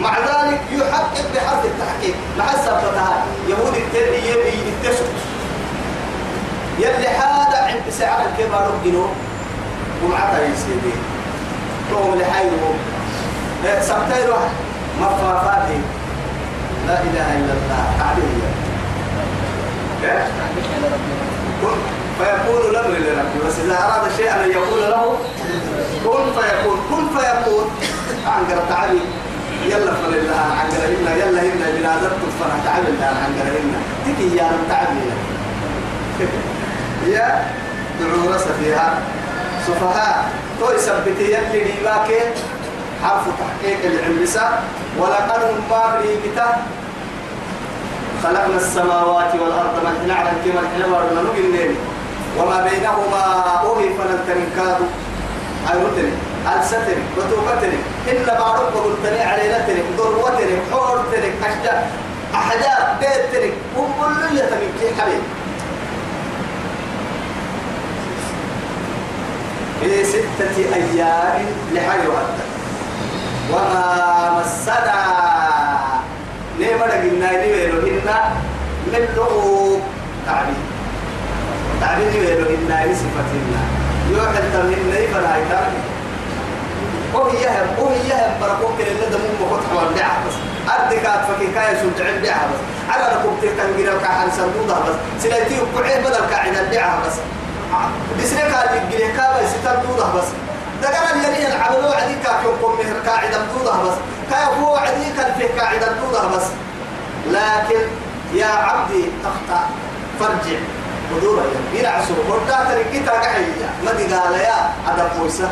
مع 0.00 0.18
ذلك 0.18 0.60
يحقق 0.72 1.26
بحرف 1.34 1.64
التحقيق. 1.64 2.14
مع 2.38 2.44
السبتها 2.50 3.24
يهود 3.48 3.74
التربية 3.74 4.34
يتسق 4.34 5.06
يلي 6.78 7.08
حادا 7.08 7.58
عند 7.58 7.82
سعر 7.90 8.20
الكبار 8.26 8.70
جنو 8.84 9.06
ومعتا 10.04 10.44
يسيدي 10.44 10.94
توم 11.90 12.14
لحيرو 12.20 12.70
سبتيرو 13.80 14.36
مفافاتي 15.00 15.80
لا 16.86 16.96
إله 17.02 17.28
إلا 17.38 17.52
الله. 17.52 17.82
كن 21.62 21.78
فيقول 22.18 22.74
له 22.74 22.88
لربي 22.88 23.38
بس 23.46 23.58
إذا 23.64 23.78
أراد 23.84 24.04
شيئا 24.16 24.44
أن 24.44 24.50
يقول 24.50 24.80
له 24.80 25.16
كن 26.04 26.24
فيكون 26.36 26.78
كن 26.90 27.04
فيكون 27.18 27.70
عنقر 28.26 28.62
تعالي. 28.68 29.00
يلا 29.66 29.92
فلله 29.94 30.40
عنقر 30.60 30.82
إنا 31.00 31.12
يلا 31.14 31.40
إنا 31.40 31.66
بنادرت 31.78 32.20
فنا 32.40 32.56
تعالي 32.64 32.88
الله 32.88 33.06
عنقر 33.24 33.46
إنا. 33.60 33.80
تكي 34.06 34.36
يا 34.36 34.44
رب 34.44 34.68
تعالي. 34.68 35.00
يا 37.06 37.44
دعو 38.00 38.34
رس 38.34 38.44
فيها 38.60 38.98
سفهاء 39.66 40.28
تو 40.60 40.72
يثبت 40.72 41.18
يلي 41.20 41.64
ديباك 41.64 42.08
حرف 43.02 43.24
تحقيق 43.40 43.80
العلسة 43.84 44.48
ولقد 44.98 45.42
ما 45.70 45.82
بريبتا 45.94 46.48
خلقنا 48.22 48.56
السماوات 48.56 49.32
والأرض 49.34 49.74
إحنا 49.86 50.06
نعلم 50.14 50.36
كما 50.44 50.60
إحنا 50.66 50.86
ورنا 50.86 51.22
نجنين. 51.22 51.76
وما 52.38 52.68
بينهما 52.68 53.22
أوهي 53.62 53.88
فلن 53.88 54.18
تنكادوا 54.28 54.86
أيوتني 55.72 56.12
ألستني 56.52 57.02
وتوكتني 57.16 57.78
إن 58.10 58.26
بعضهم 58.26 58.74
قلتني 58.84 59.20
علينا 59.22 59.58
تني 59.58 59.82
ضروتني 59.98 60.56
حورتني 60.72 61.28
أشجار 61.46 61.82
أحجار 62.34 62.96
بيتني. 63.00 63.50
وكل 63.76 64.36
يتمكي 64.38 65.00
حبيب. 65.00 65.22
في 69.86 70.04
ستة 70.04 70.56
أيام 70.74 71.46
لحي 71.72 72.08
وحدة. 72.08 72.44
وما 73.52 74.40
مسنا 74.40 75.02
ليه 76.58 76.74
ما 76.76 76.84
لقينا 76.84 77.32
يديروا 77.32 77.82
هنا 77.82 78.18
من 78.86 79.08
لغوب 79.16 79.80
تعبير 80.26 80.54
تعبير 81.80 82.06
يديروا 82.06 82.50
هنا 82.50 82.94
صفتنا 82.94 83.62
يوحد 84.10 84.42
تمهن 84.52 84.90
نيفا 84.90 85.34
هاي 85.34 85.42
وهي 87.14 87.42
يهم 87.42 87.68
وهي 87.78 88.08
يهم 88.08 88.40
بركوك 88.40 88.80
اللي 88.80 89.06
دمو 89.10 89.56
مفتح 89.56 89.72
والدعاء 89.72 90.16
بس. 90.26 90.34
أدي 90.68 90.96
كات 90.96 91.20
فكي 91.28 91.46
كاي 91.54 91.76
شو 91.80 91.88
دعاء 91.98 92.14
الدعاء 92.16 92.48
بس. 92.52 92.60
على 92.94 93.16
ركوب 93.16 93.34
تكن 93.42 93.84
جرا 93.84 93.98
كحن 93.98 94.30
سندودا 94.30 94.74
بس. 94.74 95.22
سلاتي 95.22 95.54
وقعي 95.60 96.00
بدل 96.00 96.26
كاعد 96.30 96.56
الدعاء 96.56 97.06
بس. 97.06 97.16
بسرك 98.18 98.50
هذه 98.54 99.12
كابا 99.16 99.48
ستان 99.48 99.82
دودا 99.88 100.06
بس 100.14 100.28
دقنا 100.82 101.10
اليمين 101.10 101.46
العبدو 101.46 101.88
عدي 101.88 102.14
كاكيوكم 102.24 102.78
مهر 102.78 102.96
قاعد 103.06 103.30
دودا 103.30 103.76
بس. 103.82 103.96
كايفو 104.30 104.76
عدي 104.76 105.04
كان 105.16 105.34
فيه 105.38 105.60
قاعد 105.60 105.80
دودا 105.80 106.26
بس. 106.36 106.46
لكن 107.30 107.80
يا 108.34 108.46
عبدي 108.46 109.04
تخطأ 109.24 109.60
فرجع. 110.20 110.58
حضورا 111.10 111.42
يا 111.74 111.88
عصر 111.88 112.14
وردا 112.28 112.64
تركيتا 112.68 113.12
قحية 113.12 113.68
ما 113.84 113.92
دي 113.92 114.14
قال 114.14 114.34
يا 114.34 114.70
عدم 114.88 115.08
موسى. 115.18 115.48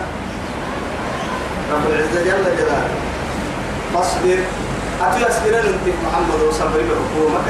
رب 1.73 1.87
العزة 1.87 2.23
جل 2.25 2.57
جلاله. 2.57 2.91
فاصبر. 3.95 4.39
أتي 5.03 5.29
أسبر 5.29 5.59
أنت 5.59 5.87
محمد 6.05 6.41
وصبر 6.49 6.81
بحكومك 6.89 7.49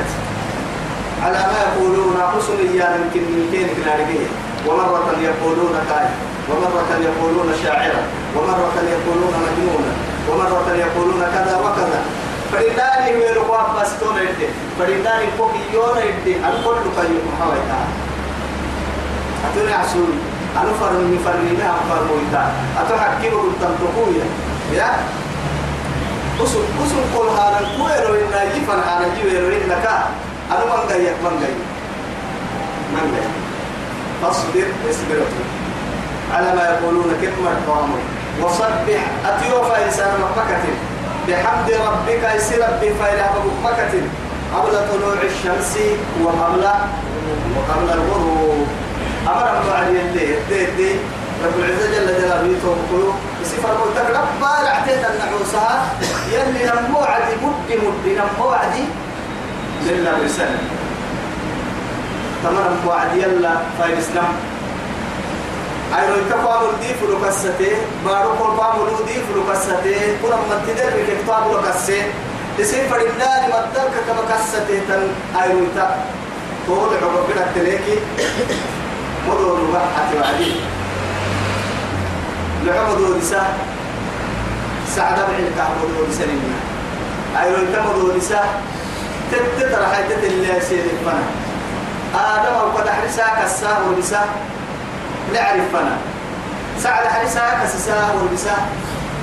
على 1.23 1.39
ما 1.39 1.59
يقولون 1.63 2.17
حسن 2.33 2.59
إيانا 2.73 2.97
يمكن 2.97 3.21
من 3.21 3.49
كين 3.53 3.69
كنارجية 3.77 4.27
ومرة 4.67 5.09
يقولون 5.21 5.75
كاي 5.91 6.09
ومرة 6.51 6.91
يقولون 7.09 7.49
شاعرا 7.63 8.03
ومرة 8.37 8.77
يقولون 8.95 9.35
مجنونا 9.45 9.93
ومرة 10.29 10.69
يقولون 10.85 11.23
كذا 11.35 11.57
وكذا. 11.65 12.01
فلله 12.53 13.05
ويرقوا 13.19 13.63
باستون 13.75 14.17
يدي 14.17 14.49
فلله 14.79 15.21
فوق 15.39 15.53
يونا 15.75 16.01
يدي 16.05 16.35
الكل 16.39 16.83
كيو 16.97 17.19
محاويتا 17.29 17.79
أتوني 19.47 19.73
عسول 19.75 20.11
أنا 20.57 20.73
فرمي 20.81 21.19
فرمي 21.25 21.53
ما 21.59 21.75
فرمويتا 21.91 22.43
أتحكي 22.81 23.29
قلت 23.29 23.63
تقويا 23.63 24.27
يا؟ 24.73 24.91
usul 26.35 26.67
usul 26.83 27.05
kol 27.15 27.31
haran 27.31 27.63
kuero 27.79 28.11
inna 28.19 28.43
yifan 28.51 28.83
haran 28.83 29.07
jiwero 29.15 29.55
inna 29.55 29.79
ka 29.79 30.11
anu 30.51 30.67
mangga 30.67 30.97
ya 30.99 31.15
mangga 31.23 31.47
mangga 32.91 33.23
فاصبر 34.25 34.67
اصبر 34.91 35.21
على 36.33 36.55
ما 36.57 36.65
يقولون 36.65 37.13
كلمة 37.21 37.53
قاموا 37.69 37.99
وصبح 38.43 39.01
أتيوفا 39.27 39.85
إنسان 39.85 40.13
مكة. 40.37 40.65
بحمد 41.29 41.71
ربك 41.71 42.35
يسير 42.37 42.61
بفايلة 42.83 43.35
مكة. 43.65 43.95
قبل 44.55 44.73
طلوع 44.93 45.15
الشمس 45.23 45.79
وقبل 46.25 46.65
وقبل 47.57 47.89
الغروب. 47.93 48.67
أمر 49.29 49.61
الله 49.61 49.89
الليل 49.89 50.13
دي 50.49 50.67
دي 50.77 50.93
رب 51.45 51.59
العزة 51.59 51.87
جل 51.93 52.07
جلاله 52.07 52.49
يتوب 52.53 53.15
يسفر 53.43 53.73
ملتك 53.81 54.11
ربا 54.11 54.53
رعتيت 54.65 55.03
النعوسها 55.11 55.85
يلي 56.33 56.65
نمو 56.65 57.01
عدي 57.01 57.35
مد 57.43 57.69
مد 57.85 58.07
نمو 58.19 58.51
عدي 58.51 58.85
لله 59.87 60.13
برسالة 60.21 60.59
تمام 62.45 62.73
وعد 62.87 63.17
يلا 63.17 63.55
فايد 63.79 63.99
اسلام 63.99 64.33
أيرو 65.99 66.15
يتقوى 66.15 66.69
ملدي 66.69 66.95
فلو 66.95 67.17
كسته 67.25 67.77
بارو 68.05 68.31
قول 68.31 68.57
بامو 68.57 68.85
لودي 68.85 69.17
فلو 69.27 69.43
كسته 69.53 69.97
كنا 70.23 70.37
متدر 70.37 70.91
بكتاب 70.97 71.53
لو 71.53 71.63
كسته. 71.63 72.03
تسين 72.59 72.89
فريدان 72.91 73.43
مدر 73.49 73.89
كما 74.07 74.23
كسته 74.31 74.79
تن 74.89 75.09
أيرو 75.43 75.59
يتا 75.65 75.87
طول 76.67 76.91
كده 77.29 77.47
تليكي. 77.55 77.99
مدور 79.29 79.59
بحث 79.75 80.09
وعدي 80.17 80.53
لعبد 82.65 83.01
ودسا 83.01 83.43
سعد 84.97 85.17
بن 85.17 85.47
الكعب 85.47 85.77
ودسا 86.01 86.23
لنا. 86.23 86.59
أيرو 87.43 87.63
يتا 87.63 87.83
مدور 87.83 88.17
دسا 88.17 88.45
تتتر 89.33 89.87
حاجة 89.87 90.27
اللي 90.27 90.61
سيد 90.61 90.85
الفنا 90.93 91.23
آدم 92.15 92.57
وقد 92.57 92.89
حرسا 92.89 93.27
كسا 93.43 93.79
ودسا 93.89 94.25
نعرف 95.33 95.73
فنا 95.73 95.97
سعد 96.79 97.07
حرسا 97.07 97.41
كسسا 97.63 98.15
ودسا 98.23 98.57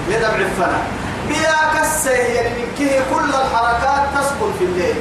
ندبع 0.09 0.35
الفنا 0.35 0.79
بيا 1.27 1.81
كسه 1.81 2.11
يعني 2.11 2.63
كه 2.79 3.01
كل 3.13 3.29
الحركات 3.29 4.03
تسكن 4.15 4.51
في 4.59 4.65
الليل. 4.65 4.95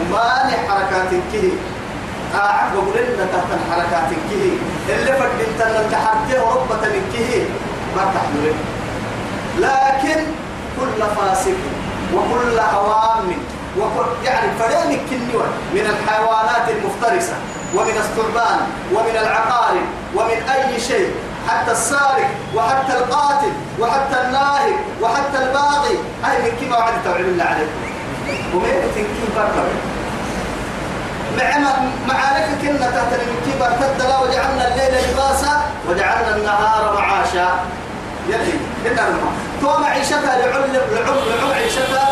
وما 0.00 0.50
حركات 0.68 1.10
كه. 1.32 1.52
قاعد 2.34 2.72
بقول 2.72 2.96
لنا 2.96 3.26
تحت 3.32 3.50
الحركات 3.58 4.10
كه. 4.30 4.58
اللي 4.94 5.12
فدت 5.12 5.60
أن 5.60 5.90
تحته 5.92 6.50
ربة 6.54 6.88
كه. 7.12 7.44
ما 7.96 8.04
تحمل. 8.14 8.54
لكن 9.58 10.20
كل 10.80 11.02
فاسق 11.16 11.58
وكل 12.14 12.58
عوام 12.58 13.28
وكل 13.28 13.59
يعني 14.24 14.48
فريم 14.58 15.00
كنوة 15.10 15.46
من 15.74 15.80
الحيوانات 15.80 16.68
المفترسة 16.68 17.34
ومن 17.74 17.96
الثعبان 17.96 18.58
ومن 18.94 19.16
العقارب 19.22 19.86
ومن 20.14 20.48
أي 20.54 20.80
شيء 20.80 21.14
حتى 21.48 21.72
السارق 21.72 22.30
وحتى 22.54 22.92
القاتل 22.98 23.52
وحتى 23.80 24.20
الناهب 24.24 24.74
وحتى 25.02 25.38
الباغي. 25.38 25.98
هاي 26.24 26.42
من 26.42 26.52
كما 26.60 26.78
وعد 26.78 26.92
توعد 27.04 27.20
الله 27.20 27.44
عليكم. 27.44 27.80
ومين 28.54 28.80
تنكي 28.94 29.24
بركب 29.36 29.68
مع 31.38 31.60
معارك 32.08 32.48
كنا 32.62 32.90
تحت 32.90 33.12
من 33.12 33.36
كبر 33.46 33.70
وجعلنا 34.22 34.68
الليل 34.68 35.10
لباسا 35.10 35.60
وجعلنا 35.88 36.36
النهار 36.36 36.94
معاشا. 36.98 37.48
يلي 38.28 38.52
كنا 38.84 39.02
تو 39.60 39.78
معيشتها 39.78 40.38
لعل 40.38 40.72
لعل 40.92 41.52
عيشتها 41.52 42.08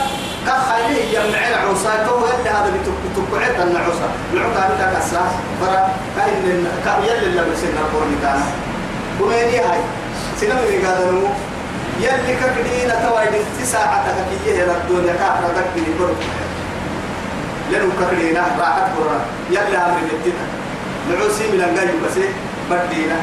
كخيله 0.49 1.05
يمنع 1.15 1.61
عوسا 1.63 1.93
تو 2.07 2.17
يلي 2.27 2.51
هذا 2.51 2.73
بتقعد 2.75 3.69
النعوسا 3.69 4.09
العقا 4.33 4.61
هذا 4.61 4.99
كسا 4.99 5.23
برا 5.61 5.89
كاين 6.17 6.67
يلي 7.05 7.27
اللي 7.27 7.41
بسنا 7.41 7.83
قرني 7.93 8.17
كان 8.23 8.41
ومين 9.21 9.49
هاي. 9.67 9.81
سنم 10.41 10.59
رجال 10.69 11.23
يلي 12.01 12.33
كقدينا 12.41 12.95
توايد 13.05 13.33
تسعة 13.61 14.05
تكيه 14.19 14.63
الدنيا 14.65 15.13
كافرة 15.13 15.55
تكيه 15.57 15.99
برو 15.99 16.15
لأنه 17.71 17.93
كقدينا 18.01 18.41
راحت 18.61 18.87
برا. 18.99 19.21
يلي 19.51 19.77
أمر 19.77 20.01
بتنا 20.09 20.47
نعوسي 21.09 21.45
من 21.53 21.61
الجاي 21.69 21.87
بس 22.05 22.17
بدينا. 22.71 23.17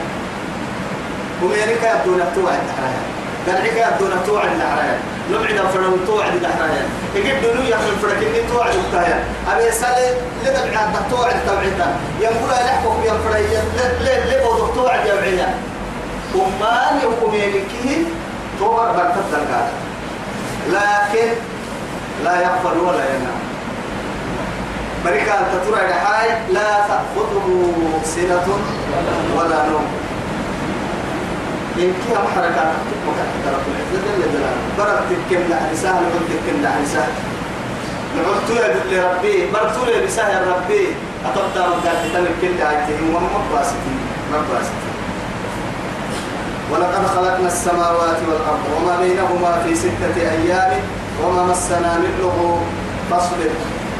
ومين 1.43 1.69
كا 1.81 1.89
الدنيا 1.95 2.25
توعد 2.35 2.63
حرايا 2.77 3.14
عكا 3.47 3.89
الدنيا 3.89 4.17
توعد 4.27 4.49
الحرايا 4.55 4.97
نبعد 5.31 5.67
فرن 5.73 5.99
توعد 6.07 6.33
الحرايا 6.35 6.83
يجيب 7.15 7.35
دنيا 7.41 7.77
من 7.77 7.97
فركني 8.01 8.39
توعد 8.53 8.73
الحرايا 8.75 9.23
أبي 9.51 9.71
سالي 9.71 10.07
لدبع 10.43 10.79
عند 10.79 10.95
توعد 11.11 11.35
توعدها 11.47 11.95
ينقول 12.19 12.49
لحكم 12.49 12.95
ينفري 13.05 13.47
ليه 14.03 14.23
ليه 14.25 14.43
بوضع 14.43 14.73
توعد 14.75 15.05
يا 15.05 15.15
بعيا 15.15 15.53
وما 16.35 16.99
يقوم 17.03 17.33
يلكيه 17.35 18.03
تور 18.59 18.91
بركت 18.91 19.29
الكاد 19.33 19.67
لكن 20.69 21.27
لا 22.23 22.41
يغفل 22.41 22.77
ولا 22.79 23.03
ينام. 23.05 23.39
بركة 25.05 25.35
تطرع 25.53 25.81
لحاي 25.89 26.29
لا 26.51 26.71
تأخذه 26.87 27.71
سنة 28.05 28.47
ولا 29.37 29.65
نوم. 29.69 29.87
يمكن 31.77 32.11
هم 32.11 32.27
حركات 32.35 32.71
حتى 33.19 33.49
رب 33.55 33.65
العزة 33.71 33.99
جل 34.05 34.21
جلاله. 34.33 34.61
برد 34.77 35.09
تكم 35.09 35.41
لحدثها 35.49 35.91
نقول 35.91 36.23
تكم 36.29 36.63
لحدثها 36.63 37.07
نقول 38.17 38.57
يا 38.57 38.67
لربي 38.91 39.51
برتو 39.53 39.91
يا 39.91 40.05
بساه 40.05 40.29
يا 40.29 40.41
ربي. 40.51 40.87
أتبدا 41.25 41.67
مقال 41.67 41.97
تتمر 42.03 42.27
كل 42.41 42.61
عايتهم 42.63 43.15
وهم 43.15 43.29
مقباستين 43.35 43.99
مقباستين 44.33 44.85
ولقد 46.71 47.07
خلقنا 47.15 47.47
السماوات 47.47 48.17
والأرض 48.27 48.63
وما 48.75 48.99
بينهما 49.01 49.61
في 49.63 49.75
ستة 49.75 50.15
أيام 50.17 50.71
وما 51.23 51.43
مسنا 51.43 51.97
من 51.97 52.11
لغوب 52.21 52.61
فاصبر 53.11 53.49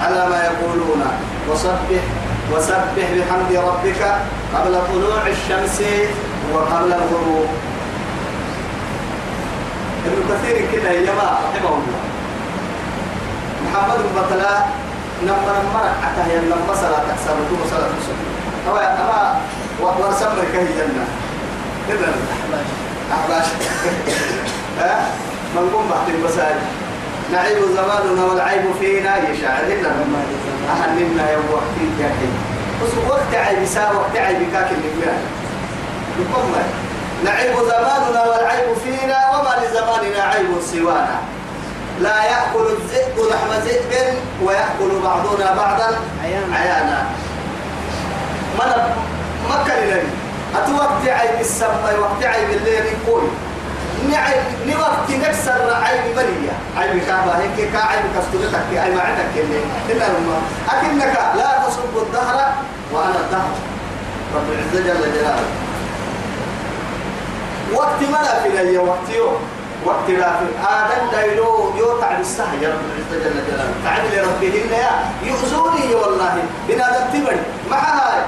على 0.01 0.29
ما 0.29 0.43
يقولون 0.43 1.03
وسبح 1.49 2.03
وسبح 2.53 3.07
بحمد 3.17 3.51
ربك 3.55 4.01
قبل 4.55 4.73
طلوع 4.93 5.27
الشمس 5.27 5.81
وقبل 6.53 6.93
الغروب. 6.93 7.47
ابن 10.05 10.85
أيما 10.85 11.39
رحمه 11.45 11.69
الله 11.69 11.99
محمد 13.65 13.99
بطلا 14.15 14.65
نمر 15.23 15.55
نمر 15.65 15.85
حتى 16.03 16.31
هي 16.31 16.37
لما 16.37 16.73
صلاة 16.75 17.03
تكسر 17.09 17.33
وتوم 17.33 17.59
صلاة 17.71 17.87
تكسر 17.87 18.15
أما 18.67 18.81
أما 18.81 19.41
ورسم 19.81 20.25
كهي 20.53 20.65
جنة. 20.65 21.05
إذن 21.89 22.13
أحباش. 23.13 23.45
ها؟ 24.79 25.07
من 25.55 25.69
قم 25.73 26.13
المساجد 26.13 26.61
نعيب 27.31 27.57
زماننا 27.75 28.25
والعيب 28.25 28.63
فينا 28.79 29.29
يشاعر 29.29 29.63
إلا 29.63 29.89
أهلنا 30.69 31.31
يوم 31.31 31.45
وقتي 31.51 31.85
جاهل 31.99 32.31
بس 32.83 33.09
وقت 33.09 33.35
عيب 33.35 33.65
سا 33.65 33.91
وقت 33.91 34.17
عيب 34.17 34.37
كاك 34.53 34.67
اللي 34.71 35.13
يقوم 36.19 36.55
نعيب 37.23 37.55
زماننا 37.55 38.23
والعيب 38.25 38.77
فينا 38.83 39.29
وما 39.29 39.55
لزماننا 39.61 40.23
عيب 40.23 40.47
سوانا. 40.71 41.19
لا 42.01 42.23
يأكل 42.23 42.65
الذئب 42.77 43.17
لحم 43.31 43.51
ذئب 43.65 44.17
ويأكل 44.43 44.99
بعضنا 45.03 45.55
بعضا 45.55 45.99
عيانا. 46.53 47.07
من 48.59 48.71
مكة 49.49 49.79
لنبي 49.79 50.07
أتوقت 50.55 51.07
عيب 51.07 51.39
السماء 51.39 51.95
وقت 51.99 52.25
عيب 52.25 52.49
الليل 52.49 52.85
يقول 52.85 53.23
نعيب 54.11 54.43
نوقت 54.67 55.09
نكسر 55.09 55.73
عيب 55.83 56.15
بنية 56.15 56.55
عيب 56.77 57.03
كعبة 57.07 57.31
هيك 57.37 57.71
كعيب 57.73 58.03
كستورتك 58.15 58.69
أي 58.71 58.91
ما 58.95 59.01
عندك 59.01 59.33
اللي 59.35 59.59
إلا 59.89 60.05
لما 60.05 60.37
أكنك 60.69 61.17
لا 61.35 61.67
تصب 61.67 61.97
الدهر 61.97 62.53
وأنا 62.93 63.15
الدهر. 63.25 63.51
رب 64.35 64.47
العزة 64.51 64.83
جل 64.87 65.13
جلاله. 65.13 65.64
وقت 67.73 68.01
ما 68.11 68.23
في 68.43 68.49
لي 68.49 68.77
وقت 68.77 69.09
يوم. 69.15 69.35
وقت 69.85 70.09
لا 70.09 70.29
في. 70.37 70.45
آدم 70.67 71.11
دايلو 71.11 71.73
يو 71.77 71.99
تعب 72.01 72.19
السهل 72.19 72.63
يا 72.63 72.69
رب 72.69 72.79
العزة 72.85 73.23
جل 73.29 73.35
جلاله. 73.47 73.73
تعب 73.83 74.03
لربهن 74.13 74.71
يا 74.73 74.91
يؤذوني 75.23 75.95
والله. 75.95 76.43
بنادم 76.67 77.05
تبني 77.13 77.41
مع 77.71 77.77
هاي؟ 77.77 78.21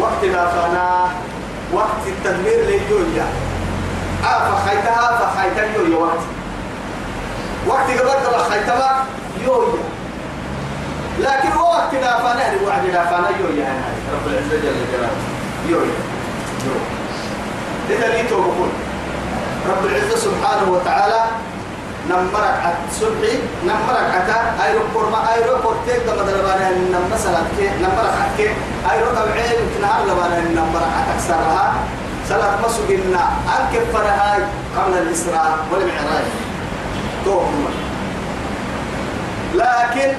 وقت 0.00 0.24
لا 0.24 0.46
فانا. 0.46 1.08
وقت 1.72 2.02
التدمير 2.06 2.64
ليجويا 2.66 3.26
آه 4.24 4.50
فخيتها 4.50 5.18
فخيتها 5.18 5.64
يويا 5.76 5.96
وقت. 5.96 6.22
وقت 7.66 7.90
قبل 7.90 8.38
خيتها 8.50 9.04
يويا 9.44 9.82
لكن 11.20 11.52
هو 11.52 11.70
وقت 11.70 11.94
لا 11.94 12.18
فانا 12.18 12.44
وعد 12.66 12.86
لا 12.86 13.04
فانا 13.04 13.28
يويا 13.40 13.82
رب 14.12 14.26
العزة 14.26 14.56
جل 14.56 14.76
جلاله. 14.92 15.10
يويا 15.68 15.94
يويا 16.64 16.80
إذا 16.90 17.01
لي 18.00 18.22
توقفون 18.28 18.72
رب 19.70 19.86
العزة 19.86 20.16
سبحانه 20.16 20.72
وتعالى 20.72 21.20
نمرك 22.10 22.54
عت 22.64 22.78
سبحي 23.00 23.38
نمرك 23.64 24.06
عتا 24.14 24.64
أيرو 24.64 24.80
كورما 24.94 25.34
أيرو 25.34 25.62
كورتين 25.62 26.00
كما 26.06 26.22
دلبانا 26.22 26.70
نم 26.70 27.04
مثلا 27.12 27.40
كي 27.58 27.70
نمرك 27.78 28.14
عت 28.22 28.38
أيرو 28.92 29.10
تبعين 29.10 29.58
تنهار 29.78 30.02
لبانا 30.06 30.38
نمرك 30.40 30.90
عت 30.96 31.08
أكثرها. 31.14 31.74
صلاة 32.28 32.54
مسجدنا 32.64 33.24
أنك 33.54 33.82
فرهاي 33.92 34.42
قبل 34.76 34.98
الإسراء 34.98 35.58
والمعراج. 35.72 36.26
توهم 37.24 37.64
لكن 39.54 40.12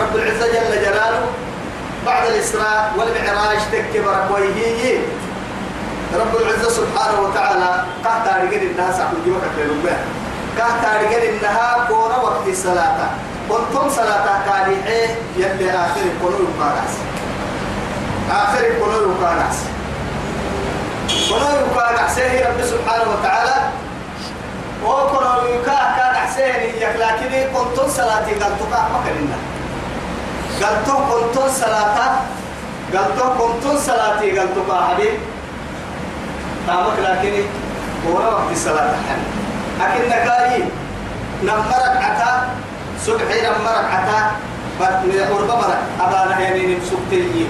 رب 0.00 0.16
العزة 0.16 0.46
جل 0.46 0.82
جلاله 0.84 1.26
بعد 2.06 2.26
الإسراء 2.26 2.92
والمعراج 2.98 3.58
تكبر 3.72 4.16
ويهي 4.34 4.98
رب 6.20 6.36
العزة 6.36 6.70
سبحانه 6.70 7.20
وتعالى 7.20 7.84
قهت 8.04 8.26
أرجل 8.28 8.80
أقول 8.80 9.20
جوك 9.26 9.42
في 9.56 9.62
ربه 9.62 9.96
قهت 10.58 10.84
أرجل 10.94 11.22
إنها 11.22 11.86
كون 11.88 12.10
وقت 12.24 12.48
الصلاة. 12.48 12.98
كنتم 13.48 13.90
صلاة 13.90 14.26
كالحة 14.46 15.14
يلي 15.36 15.70
آخر 15.70 16.04
قلوب 16.22 16.48
قارس 16.60 16.94
آخر 18.30 18.64
قلوب 18.64 19.24
قارس 19.24 19.58
قلوب 21.30 21.78
قارس 21.78 22.18
هي 22.18 22.44
رب 22.44 22.64
سبحانه 22.64 23.06
وتعالى. 23.12 23.56
وقلوب 24.84 25.64
كان 25.66 26.14
أحسن 26.14 26.42
لكن 26.98 27.32
كنتم 27.54 27.88
صلاة 27.88 28.26
قلتوا 28.26 28.66
ما 28.70 29.00
كلنا 29.04 29.38
قلتوا 30.62 31.00
كنتم 31.10 31.48
صلاة 31.48 31.98
قلتوا 32.94 33.34
كنتم 33.38 33.78
صلاة 33.78 34.20
قلتوا 34.20 34.86
حبيب 34.88 35.14
تامك 36.66 36.98
لكن 36.98 37.42
ورا 38.06 38.26
وقت 38.26 38.52
الصلاة 38.52 38.94
حن 39.08 39.20
لكن 39.80 40.08
نكاي 40.08 40.62
نمرك 41.42 41.96
عتا 41.96 42.48
سبحي 43.06 43.40
نمرك 43.40 43.86
عتا 43.92 44.30
قرب 45.30 45.48
مرك. 45.48 45.78
أبانا 46.00 46.40
يعني 46.40 46.74
نمسكتي 46.74 47.46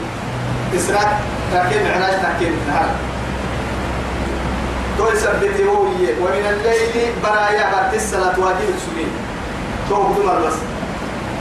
إسراك 0.77 1.09
لكن 1.55 1.87
علاج 1.95 2.15
لكن 2.15 2.53
نهار. 2.69 2.91
تو 4.99 5.09
يثبت 5.09 5.61
هوية 5.61 6.15
ومن 6.21 6.45
الليل 6.51 7.13
برايا 7.25 7.73
بعد 7.73 7.95
الصلاة 7.95 8.39
واجب 8.39 8.69
السنين. 8.77 9.13
تو 9.89 10.03
بدمر 10.03 10.39
بس. 10.47 10.59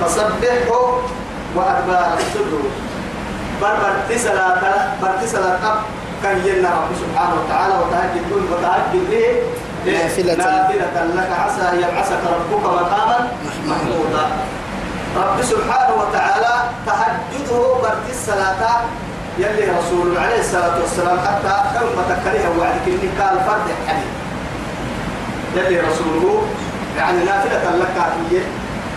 فسبحه 0.01 1.01
وأدبار 1.55 2.17
السجود 2.17 2.71
بر 3.61 3.75
بر 4.09 4.17
صلاة 4.17 4.61
بر 5.01 5.27
صلاة 5.27 5.75
كان 6.23 6.37
ينا 6.45 6.69
رب 6.69 6.91
سبحانه 7.03 7.35
وتعالى 7.41 7.73
وتهجد 7.81 8.23
دون 8.29 8.43
وتهجد 8.51 9.09
به. 9.09 9.25
نافلة. 9.85 10.35
نافلة 10.35 10.95
لك 11.17 11.31
عسى 11.43 11.65
يبعثك 11.77 12.21
ربك 12.35 12.63
مقاما 12.65 13.27
محمودا. 13.67 14.25
رب 15.17 15.37
سبحانه 15.43 15.93
وتعالى 16.01 16.53
تهجده 16.85 17.59
برد 17.83 18.07
الصلاة. 18.09 18.81
يلي 19.39 19.63
رسول 19.79 20.17
عليه 20.17 20.39
الصلاة 20.39 20.75
والسلام 20.81 21.17
حتى 21.19 21.55
كم 21.73 22.15
تكريها 22.15 22.49
وعدك 22.59 22.85
إني 22.87 23.09
قال 23.19 23.35
فرد 23.47 23.67
حديث 23.87 24.11
يلي 25.55 25.79
رسوله 25.79 26.47
يعني 26.97 27.23
نافلة 27.23 27.75
لك 27.81 27.95
هي. 28.31 28.41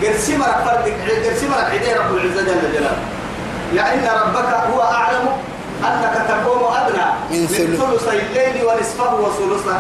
قرسي 0.03 0.37
مرك 0.37 0.59
فرد 0.67 0.93
قرسي 1.27 1.49
مرك 1.49 1.65
عدي 1.73 1.93
رب 1.93 2.15
العزة 2.15 2.43
جل 2.43 2.73
جلاله. 2.73 2.97
لأن 3.73 4.05
ربك 4.23 4.55
هو 4.75 4.83
أعلم 4.83 5.29
أنك 5.83 6.15
تقوم 6.29 6.75
أدنى 6.75 7.07
من 7.31 7.41
من 7.41 7.47
ثلث. 7.47 7.81
ثلثي 7.81 8.19
الليل 8.19 8.65
ونصفه 8.67 9.15
وثلثه. 9.15 9.79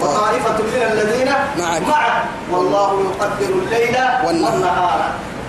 وطائفة 0.00 0.58
من 0.58 0.82
الذين 0.92 1.32
معك. 1.58 1.82
معك. 1.82 2.22
والله 2.50 3.02
يقدر 3.02 3.54
الليل 3.62 3.96
والنهار. 4.24 5.00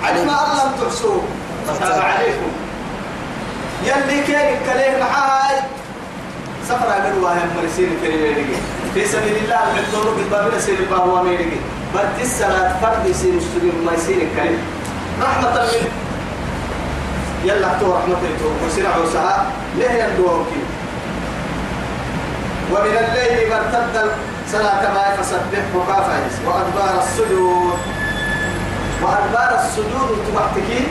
علم 0.03 0.29
أن 0.29 0.49
لم 0.57 0.71
تحصوا 0.81 1.21
فتاب 1.67 2.01
عليكم. 2.01 2.51
يلي 3.83 4.23
كان 4.23 4.57
كليه 4.65 5.03
معاي. 5.03 5.55
سفر 6.69 6.85
قدوا 6.85 7.29
هم 7.29 7.49
مرسين 7.57 7.97
كريم 8.01 8.61
في 8.93 9.05
سبيل 9.05 9.35
الله 9.43 9.63
من 9.75 9.83
طرق 9.93 10.17
الباب 10.17 10.59
سير 10.59 10.79
الباب 10.79 11.07
واميرك 11.09 11.51
بدي 11.93 12.23
الصلاة 12.23 12.73
فرد 12.81 13.05
يصير 13.05 13.33
مستقيم 13.33 13.85
ما 13.85 13.93
يصير 13.93 14.15
الكريم 14.15 14.59
رحمة 15.21 15.49
منه 15.49 15.89
يلا 17.45 17.67
تو 17.80 17.88
رحمة 17.95 18.17
الله 18.17 18.54
وسرع 18.67 18.97
وسعى. 18.97 19.36
ليه 19.78 20.04
يندوهم 20.04 20.45
كي 20.52 20.62
ومن 22.71 22.95
الليل 22.97 23.49
ما 23.49 23.56
ارتد 23.56 24.12
صلاة 24.52 24.93
ما 24.93 25.15
فسبح 25.17 25.65
وكافيس 25.75 26.36
وأدبار 26.45 27.04
السجود. 27.04 27.80
وأدبار 29.02 29.60
السجود 29.63 30.17
تبعتكي 30.28 30.88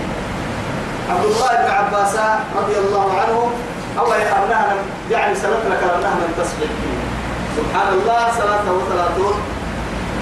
عبد 1.10 1.24
الله 1.24 1.48
بن 1.48 1.70
عباس 1.70 2.14
رضي 2.56 2.78
الله 2.78 3.20
عنه. 3.20 3.50
الله 4.02 4.16
يقرنها 4.16 4.74
يعني 5.10 5.34
سلف 5.34 5.62
لك 5.70 5.80
قرنها 5.84 6.14
من 6.14 6.30
تسبح. 6.38 6.70
سبحان 7.56 7.88
الله 7.92 8.22
صلاة 8.38 8.66
وثلاثون. 8.72 9.34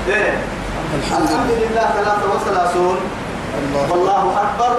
إيه؟ 0.09 0.35
الحمد 0.99 1.23
الحمد 1.23 1.51
لله 1.51 1.87
ثلاثة 1.99 2.27
وثلاثون. 2.35 2.97
الله. 3.59 3.93
والله 3.93 4.43
أكبر. 4.43 4.75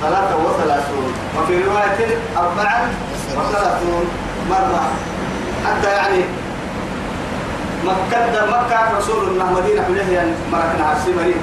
ثلاثة 0.00 0.36
وثلاثون. 0.36 1.12
وفي 1.38 1.62
رواية 1.64 2.18
أربعة 2.36 2.88
وثلاثون 3.36 4.04
مرة. 4.50 4.90
حتى 5.66 5.90
يعني 5.90 6.24
مكة 7.84 8.46
مكة 8.46 8.98
رسول 8.98 9.28
الله 9.28 9.52
مدينة 9.52 9.82
حليه 9.82 10.34
مركنا 10.52 10.86
عرسي 10.86 11.12
مريم 11.12 11.40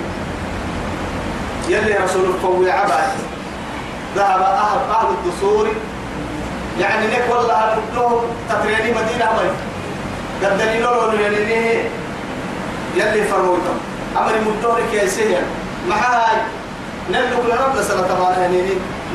يلي 1.70 1.98
رسول 2.04 2.26
القوي 2.26 2.72
عباد 2.72 3.10
ذهب 4.16 4.42
أهل 4.42 4.80
أهل 4.90 5.08
الدثور 5.08 5.68
يعني 6.80 7.08
نك 7.08 7.24
والله 7.30 7.74
المدوم 7.74 8.22
تتريني 8.50 8.92
مدينة 8.92 9.26
مريم 9.38 9.56
قد 10.44 10.58
دليلوا 10.58 11.12
له 11.12 11.22
يعني 11.22 11.80
يلي 12.96 13.24
فرويتم 13.24 13.78
أمر 14.18 14.34
مدونك 14.42 14.94
يا 14.94 15.08
سيدي. 15.08 15.36
مع 15.90 15.98
كل 17.08 17.50
رب 17.64 17.82
سنة 17.82 18.02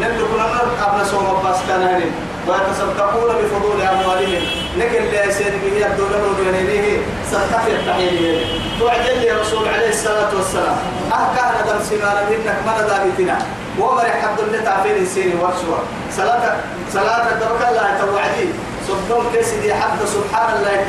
نلقى 0.00 0.24
كل 0.30 0.40
رب 0.40 0.70
قبل 0.82 1.06
سوم 1.06 1.42
باس 1.44 1.56
كان 1.68 1.82
هنين 1.82 2.12
ويتصدقون 2.48 3.30
بفضول 3.38 3.82
أموالهم. 3.82 4.42
لكن 4.78 5.04
لا 5.12 5.24
يسير 5.24 5.52
به 5.64 5.86
الدولار 5.86 6.22
هنيني 6.48 6.98
ستفي 7.30 7.72
التحيين 7.72 8.60
توعد 8.78 9.06
لي 9.20 9.30
رسول 9.30 9.68
عليه 9.68 9.88
الصلاة 9.88 10.34
والسلام. 10.36 10.76
أه 11.12 11.36
كان 11.36 11.66
دم 11.66 11.84
سنانا 11.90 12.22
منك؟ 12.30 12.56
من 12.66 12.86
دابتنا 12.88 13.38
ومر 13.78 14.04
حد 14.22 14.40
اللي 14.40 14.58
تعفين 14.58 15.06
سيني 15.06 15.34
ورسوا 15.34 15.78
صلاة 16.16 16.56
صلاة 16.92 17.28
الدرك 17.32 17.68
الله 17.68 17.98
توعدي. 18.00 18.48
صدوم 18.88 19.24
كسدي 19.34 19.74
حد 19.74 19.98
سبحان 20.06 20.56
الله. 20.56 20.86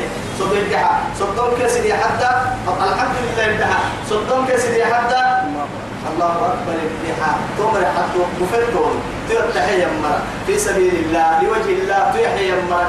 صدوم 1.18 1.50
كسدي 1.62 1.94
حد 1.94 2.22
الحمد 2.68 3.16
لله 3.38 3.78
صدوم 4.10 4.46
كسدي 4.46 4.84
حد. 4.84 5.14
الله 6.10 6.36
أكبر 6.52 6.76
انتحى 6.86 7.32
تمر 7.58 7.84
حد 7.96 8.14
بفتون 8.40 8.94
تيرتحي 9.28 9.82
يمرا 9.82 10.16
في 10.46 10.58
سبيل 10.58 10.94
الله 10.94 11.42
لوجه 11.42 11.72
الله 11.82 12.12
تيحي 12.14 12.48
يمرا 12.48 12.84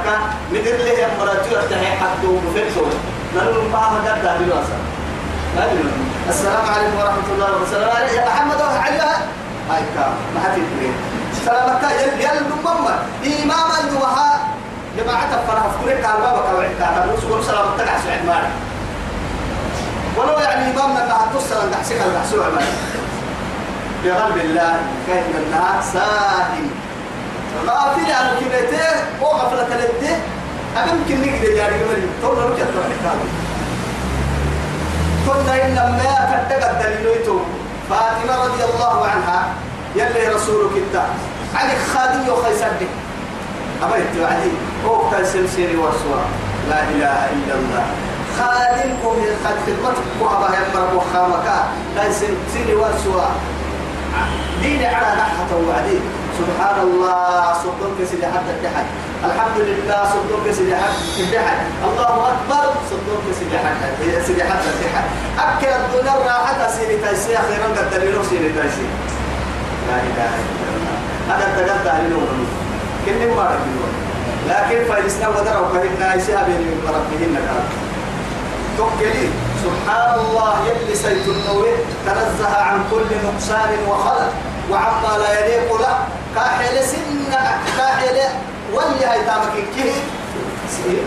مدر 0.52 0.78
له 0.86 0.96
يمرا 1.04 1.34
تيرتحي 1.50 1.86
حد 1.86 2.24
بفتون 2.26 2.92
نلو 3.36 3.62
ما 3.74 3.84
مدد 3.94 4.24
بالواسع 4.40 4.80
السلام 6.30 6.66
عليكم 6.74 6.98
ورحمة 7.00 7.28
الله 7.34 7.48
وبركاته. 7.56 8.12
يا 8.16 8.28
محمد 8.28 8.62
عليها 8.62 9.16
هاي 9.70 9.84
كام 9.96 10.14
ما 10.36 10.42
يدري. 10.54 10.92
سلامك 11.46 11.84
يل 11.84 12.22
يل 12.22 12.44
مما 12.66 12.96
إمام 13.44 13.70
الدوها 13.84 14.40
جماعة 14.98 15.32
فرح 15.48 15.64
في 15.64 15.78
كل 15.84 16.02
كلام 16.02 16.20
بابك 16.22 16.46
أو 16.50 16.60
عتاب 16.60 17.10
الرسول 17.10 17.44
سلام 17.44 17.66
تقع 17.78 17.98
سعد 18.06 18.26
مالك 18.28 18.52
ولو 20.18 20.40
يعني 20.40 20.72
إمامنا 20.72 21.04
اللي 21.04 21.14
هتصل 21.14 21.62
عند 21.62 21.76
حسين 21.82 21.98
الحسوع 21.98 22.50
مالك 22.50 22.74
بقلب 24.06 24.38
الله 24.38 24.76
كان 25.08 25.24
منها 25.34 25.82
ساهم 25.94 26.70
غافل 27.68 28.12
عن 28.12 28.28
كلمته 28.40 28.88
وغفلة 29.22 29.78
لده. 29.78 30.16
أممكن 30.84 31.22
نقدر 31.22 31.52
يعني 31.52 31.76
تونا 32.22 32.46
نجد 32.46 32.60
الحكام 32.60 33.20
كنا 35.26 35.66
إن 35.66 35.76
ما 35.76 36.14
كتبت 36.32 36.86
دليلته 36.86 37.40
فاطمة 37.90 38.46
رضي 38.46 38.64
الله 38.64 39.06
عنها 39.06 39.48
يلي 39.96 40.28
رسولك 40.28 40.72
إنت. 40.78 41.02
عليك 41.56 41.78
خادم 41.94 42.28
يوخي 42.28 42.56
سدك 42.56 42.92
أبيت 43.84 44.22
وعدي 44.22 44.52
هو 44.86 45.10
كان 45.12 45.26
سلسلي 45.26 45.78
ورسولا 45.78 46.26
لا 46.70 46.84
إله 46.84 47.30
إلا 47.36 47.54
الله. 47.60 47.86
خادمكم 48.40 49.16
قد 49.46 49.56
خدمتك 49.66 50.08
وهبا 50.22 50.48
يمرك 50.48 50.94
وخامك 50.96 51.48
كان 51.96 52.12
سلسلي 52.12 52.74
ورسولا 52.76 53.30
دين 54.62 54.82
على 54.86 55.10
نحة 55.22 55.52
وعدي 55.68 56.00
سبحان 56.40 56.78
الله 56.88 57.54
صدق 57.64 57.98
سيدي 58.12 58.28
حتى 58.28 58.52
التحد 58.58 58.88
الحمد 59.26 59.58
لله 59.58 60.00
صدق 60.14 60.44
سيدي 60.52 60.76
حتى 60.76 61.22
التحد 61.24 61.60
الله 61.88 62.14
أكبر 62.32 62.66
صدق 62.92 63.24
سيدي 63.40 63.58
حتى 63.58 63.88
سيدي 64.28 64.44
حتى 64.44 64.70
التحد 64.74 65.08
أكل 65.40 65.68
الدنيا 65.68 66.16
راحة 66.28 66.60
سيدي 66.76 66.98
تايسي. 66.98 67.38
أخيرا 67.38 67.68
قد 67.78 67.88
دليلو 67.92 68.24
سيدي 68.24 68.50
تايسي. 68.58 68.88
لا 69.88 69.98
إله 70.08 70.32
إلا 70.44 70.68
الله. 70.76 70.98
هذا 71.30 71.46
التقدى 71.48 71.92
لنور 72.08 72.30
كل 73.06 73.22
ما 73.36 73.44
ربنا 73.54 73.88
لكن 74.50 74.80
فايسنا 74.90 75.28
ودروا 75.28 75.68
فهمنا 75.74 76.16
يسيها 76.16 76.44
بين 76.44 76.62
ربهن 76.88 77.36
قال 77.48 77.64
توكلي. 78.78 79.30
سبحان 79.66 80.20
الله 80.20 80.54
يلي 80.68 80.96
سيد 80.96 81.28
النور 81.28 81.68
تنزه 82.06 82.56
عن 82.58 82.80
كل 82.92 83.06
نقصان 83.26 83.70
وخلق 83.90 84.32
وعما 84.72 85.12
لا 85.18 85.32
يليق 85.40 85.70
له. 85.82 85.98
كاحل 86.36 86.84
سن 86.84 87.32
كاحل 87.78 88.18
ولي 88.74 89.06
هاي 89.06 89.20
تامك 89.26 89.56
كيه؟ 89.76 89.92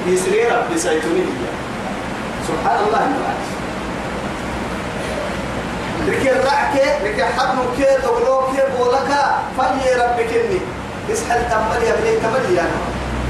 يسري 0.06 0.48
ربي 0.48 0.78
سيتوني 0.78 1.24
سبحان 2.48 2.78
الله 2.86 3.00
المعاش 3.06 3.46
لكن 6.08 6.36
رعك 6.46 6.74
لكن 7.04 7.24
حد 7.24 7.56
كي 7.76 8.02
تقولوا 8.02 8.42
كي 8.52 8.62
بولك 8.78 9.10
فلي 9.58 9.92
ربك 10.02 10.30
إني 10.32 10.60
اسحل 11.12 11.40
تملي 11.50 11.86
يا 11.86 11.94
بني 12.00 12.16
تملي 12.24 12.54
يا 12.56 12.66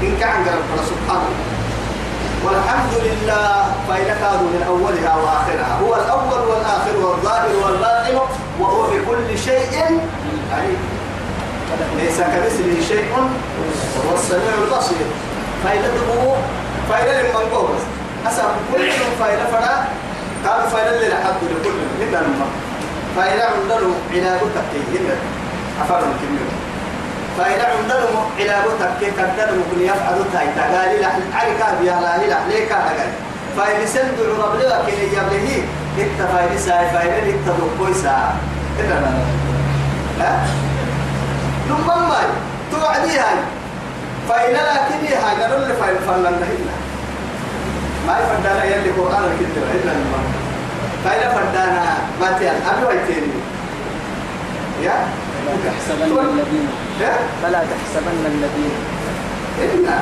إن 0.03 0.17
كان 0.19 0.41
ربنا 0.41 0.83
سبحانه 0.89 1.29
والحمد 2.45 2.93
لله 3.07 3.65
فإنك 3.87 4.21
من 4.53 4.63
أولها 4.67 5.15
وآخرها. 5.15 5.79
هو 5.83 5.95
الأول 5.95 6.41
والآخر 6.49 6.95
والظاهر 6.97 7.49
والباطن 7.63 8.19
وهو 8.59 8.81
بكل 8.83 9.37
شيء 9.37 10.01
عليم. 10.53 10.81
ليس 11.97 12.17
كمثله 12.17 12.77
شيء 12.87 13.11
وهو 13.95 14.15
السميع 14.15 14.53
البصير. 14.63 15.07
فائدته 15.63 16.37
لمن 17.21 17.45
قوس 17.53 17.81
أسأل 18.27 18.45
كل 18.73 18.91
فائدة 19.19 19.45
فلا 19.45 19.75
قالوا 20.45 20.69
فائدة 20.69 21.07
للحد 21.07 21.35
لكل 21.43 21.77
من 21.99 22.15
الماء 22.15 22.51
فائدة 23.15 23.43
عندنا 23.43 23.93
علاج 24.13 24.39
تكتيه 24.39 24.99
هنا 24.99 25.15
أفضل 25.81 26.11
كمية. 26.21 26.58
فإذا 27.39 27.63
عندنا 27.63 27.95
علاج 28.39 28.63
تكتيه 28.79 29.11
كدر 29.11 29.55
ممكن 29.55 29.81
يفعل 29.81 30.17
تاي؟ 30.33 30.47
تقالي 30.55 30.99
لح 31.01 31.15
عليك 31.33 31.61
بيا 31.81 31.93
لا 31.93 32.27
لح 32.27 32.39
ليك 32.49 32.71
هذا 32.71 33.07
فإذا 33.57 33.85
سند 33.85 34.17
عرب 34.39 34.55
لك 34.59 34.85
كي 34.85 35.17
يبليه 35.17 35.63
إنت 35.97 36.21
فإذا 36.21 36.57
ساي 36.57 36.89
فإذا 36.89 37.17
إنت 37.17 37.47
دوكويسا 37.59 38.35
إذا 38.79 39.23
ها؟ 40.19 40.47
لما 41.69 41.95
ما 41.95 42.19
توعدي 42.71 43.19
هاي 43.19 43.39
فإن 44.29 44.53
لكن 44.53 45.13
هاي 45.13 45.47
نقول 45.47 45.63
اللي 45.63 45.73
فإن 45.73 45.95
فلن 46.07 46.25
هنا 46.25 46.75
ما 48.07 48.19
يفدانا 48.19 48.63
يلي 48.63 48.91
قرآن 48.91 49.23
الكتاب 49.23 49.63
إلا 49.75 49.91
لما 49.91 50.19
فإن 51.05 51.29
فدانا 51.35 51.97
ما 52.21 52.37
تيان 52.39 52.55
أبي 52.69 52.85
ويتيني. 52.85 53.33
يا؟ 54.83 54.93
فلا 57.43 57.61
تحسبن 57.71 58.25
الذين. 58.25 58.75
إنا 59.59 59.97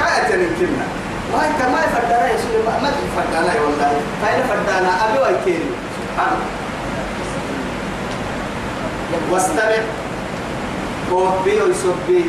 حكاية 0.00 0.34
يمكننا 0.34 0.86
ما 1.32 1.46
أنت 1.46 1.60
ما 1.72 1.78
يفدانا 1.84 2.26
يا 2.28 2.36
سيدي 2.36 2.62
ما 2.66 2.74
والله. 3.64 3.92
فإن 4.22 4.40
فدانا 4.48 4.90
أبي 5.04 5.18
ويتيني 5.18 5.70
سبحان 5.96 6.36
واستمع. 9.30 9.82
كوبي 11.10 11.60
ويسبي 11.60 12.24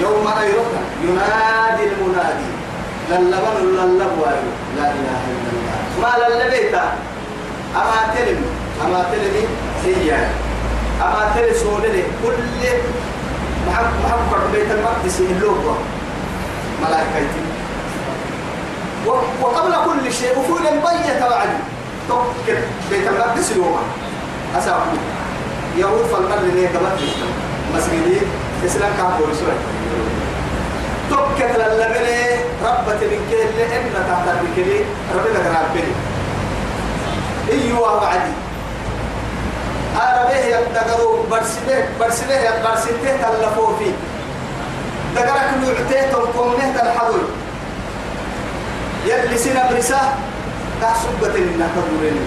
يوم 0.00 0.26
أيرك 0.40 0.72
ينادي 1.04 1.84
المنادي. 1.92 2.50
للبن 3.10 3.56
للب 3.76 4.18
لا 4.76 4.86
إله 4.98 5.20
إلا 5.32 5.50
الله. 5.52 5.78
ما 6.02 6.12
للبيتا 6.18 6.84
أما 7.76 8.00
تلم 8.14 8.40
أما 8.84 9.00
تلمي. 9.12 9.44
سيئة 9.84 10.47
أما 11.02 11.32
تلم 11.34 11.54
سولي 11.54 12.02
كل 12.22 12.62
محمد 13.68 13.92
محمد 14.04 14.52
بيت 14.52 14.70
المقدس 14.70 15.20
اللوبة 15.20 15.74
ملائكة 16.82 17.26
وقبل 19.42 19.74
كل 19.86 20.12
شيء 20.12 20.38
وفول 20.38 20.62
بيت 20.62 21.22
وعد 21.22 21.48
توكل 22.08 22.58
بيت 22.90 23.08
المقدس 23.08 23.52
اليوم. 23.52 23.78
أسأقول 24.58 24.98
يهود 25.76 26.04
فالمر 26.12 26.38
اللي 26.38 26.66
قبل 26.66 26.86
مسجدي 27.76 28.18
إسلام 28.66 28.90
كان 28.96 29.10
بولسوي 29.18 29.52
توكت 31.10 31.56
للبني 31.58 32.20
ربت 32.64 33.00
من 33.02 33.20
كل 33.30 33.60
إن 33.60 33.92
تحت 34.08 34.28
بكلي 34.42 34.80
ربنا 35.14 35.38
كان 35.44 35.54
ربني 35.64 35.92
إيوه 37.52 38.02
وعدي 38.02 38.32
أنا 39.94 40.24
به 40.28 40.36
يدقروا 40.36 41.26
برسله 41.30 41.88
برسله 42.00 42.34
يبرسله 42.34 43.16
تلفوا 43.22 43.76
فيه. 43.78 43.92
دقرك 45.16 45.50
نوعته 45.62 46.10
تلقونه 46.12 46.72
تلحظوا 46.78 47.28
يلي 49.06 49.38
سنة 49.38 49.70
برساه 49.70 50.08
تحسبت 50.82 51.36
لنا. 51.36 51.68
كبرين 51.74 52.26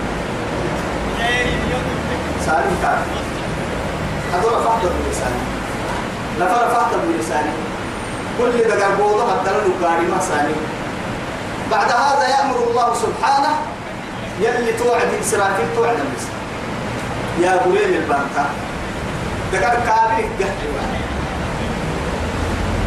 سالم 2.45 2.75
كان 2.81 3.01
هذول 4.33 4.63
فحط 4.63 4.81
بلساني 4.81 5.41
لفر 6.39 6.69
فحط 6.69 6.91
بلساني 7.07 7.53
كل 8.37 8.57
دقر 8.69 8.95
بوضة 8.99 9.31
حتى 9.31 9.51
لو 9.51 9.87
ما 10.11 10.19
ساني 10.19 10.53
بعد 11.71 11.91
هذا 11.91 12.27
يأمر 12.27 12.55
الله 12.69 12.93
سبحانه 12.93 13.53
يلي 14.39 14.73
توعد 14.73 15.09
إسرائيل 15.21 15.67
توعد 15.75 15.95
بس 15.95 16.25
يا 17.39 17.51
غريم 17.65 17.93
البنكة 17.93 18.45
دقر 19.53 19.75
كابي 19.87 20.25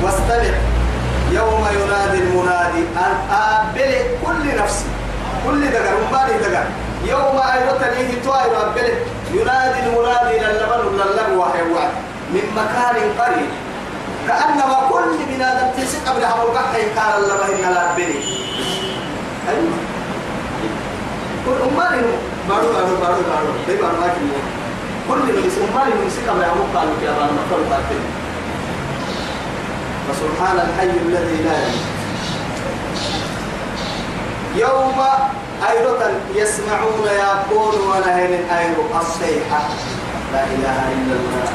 واستمع. 0.03 0.55
يوم 1.33 1.67
ينادي 1.73 2.19
المنادي 2.19 2.83
أن 2.97 3.15
أقبل 3.31 3.93
كل 4.27 4.63
نفسي. 4.63 4.85
كل 5.47 5.71
دقر 5.71 5.95
مبالي 6.09 6.39
دقر 6.39 6.65
يوم 7.05 7.41
أيوتني 7.53 8.17
توائر 8.25 8.57
أقبل 8.57 8.89
ينادي 9.35 9.79
المنادي 9.87 10.39
للبن 10.39 10.97
للب 10.97 11.39
وحيوان 11.39 11.91
من 12.35 12.45
مكان 12.57 12.97
قريب. 13.19 13.51
كأنما 14.29 14.89
كل 14.91 15.17
بنادم 15.29 15.69
تسق 15.77 16.09
قبل 16.09 16.27
حمر 16.27 16.49
بحي 16.55 16.83
قال 16.83 17.25
الله 17.25 17.47
إن 17.55 17.75
لا 17.75 17.95
بني 17.97 18.21
أيوة. 19.49 19.77
كل 21.47 21.59
أمالي 21.69 22.03
بارو 22.49 22.69
بارو 22.73 22.97
بارو 23.03 23.23
بارو 23.31 23.51
ده 23.69 23.75
بارو 23.83 23.97
ما 24.01 24.09
كنيه 24.15 24.43
كل 25.09 25.31
اللي 25.31 25.47
يسمى 25.49 25.65
أمالي 25.75 25.93
يمسك 26.03 26.29
ما 26.37 26.43
يعمل 26.47 26.67
قالوا 26.75 26.95
يا 27.03 27.11
بارو 27.19 27.37
قالوا 27.51 27.67
قاتل 27.73 28.01
فسبحان 30.09 30.57
الحي 30.69 30.85
الذي 31.07 31.43
لا 31.43 31.57
يموت 31.63 31.95
يوم 34.57 35.01
أيضا 35.71 36.11
يسمعون 36.35 37.07
يقول 37.07 37.75
ونهن 37.81 38.33
أيضا 38.59 39.01
الصيحة 39.01 39.61
لا 40.33 40.45
إله 40.45 40.79
إلا 40.93 41.15
الله 41.21 41.49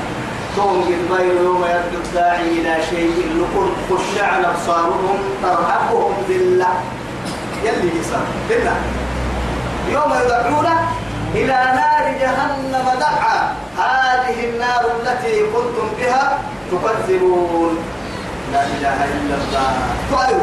توم 0.56 0.94
الغير 1.10 1.42
يوم 1.44 1.64
يبدو 1.66 1.98
الداعي 2.06 2.42
إلى 2.48 2.76
شيء 2.90 3.14
لكل 3.38 3.70
خشع 3.90 4.40
أبصارهم 4.40 5.18
ترهقهم 5.44 6.14
بالله 6.28 6.74
يلي 7.64 8.00
يسمع 8.00 8.20
بالله 8.50 8.76
يوم 9.92 10.14
يدعون 10.26 10.68
إلى 11.36 11.58
نار 11.80 12.06
جهنم 12.22 12.88
دعا. 13.00 13.38
هذه 13.78 14.50
النار 14.50 14.84
التي 15.00 15.40
كنتم 15.54 15.88
بها 15.98 16.38
تكذبون. 16.72 17.78
لا 18.54 18.64
إله 18.66 19.06
إلا 19.06 19.36
الله. 19.36 19.72
طيب 20.18 20.42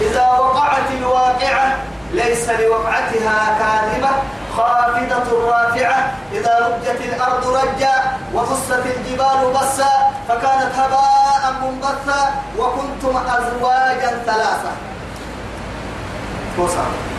إذا 0.00 0.26
وقعت 0.26 0.88
الواقعة 0.98 1.76
ليس 2.12 2.50
لوقعتها 2.50 3.38
كاذبة 3.58 4.10
خافضة 4.56 5.28
رافعة. 5.50 6.12
إذا 6.32 6.54
رجت 6.66 7.00
الأرض 7.00 7.46
رجا 7.46 7.94
وبست 8.34 8.82
الجبال 8.86 9.52
بسا 9.54 9.92
فكانت 10.28 10.72
هباء 10.78 11.42
منبثا 11.62 12.22
وكنتم 12.58 13.16
أزواجا 13.16 14.10
ثلاثة. 14.26 14.72
وصل 16.58 17.13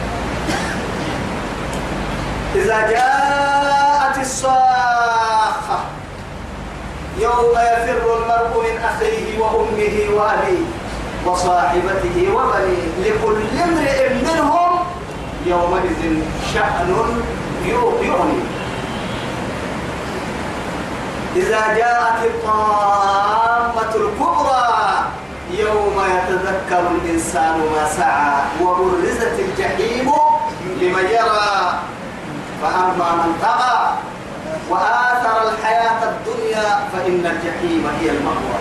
إذا 2.56 2.90
جاءت 2.90 4.18
الصاخة 4.22 5.80
يوم 7.20 7.52
يفر 7.52 8.18
المرء 8.18 8.54
من 8.64 8.78
أخيه 8.84 9.40
وأمه 9.40 10.16
وأبيه 10.16 10.66
وصاحبته 11.26 12.28
وبنيه 12.36 12.86
لكل 13.04 13.42
امرئ 13.64 14.14
منهم 14.14 14.80
يومئذ 15.46 16.24
شأن 16.54 16.96
يغني 17.66 18.44
إذا 21.36 21.62
جاءت 21.78 22.26
الطامة 22.26 23.96
الكبرى 23.96 25.06
يوم 25.58 26.02
يتذكر 26.16 26.88
الإنسان 26.92 27.58
ما 27.58 27.90
سعى 27.98 28.42
وبرزت 28.62 29.40
الجحيم 29.40 30.12
لمن 30.82 31.06
يرى. 31.06 31.80
فأما 32.62 33.10
من 33.16 33.32
طغى 33.42 33.78
وآثر 34.70 35.36
الحياة 35.50 36.00
الدنيا 36.12 36.70
فإن 36.94 37.24
الجحيم 37.34 37.84
هي 38.02 38.10
المأوى. 38.10 38.60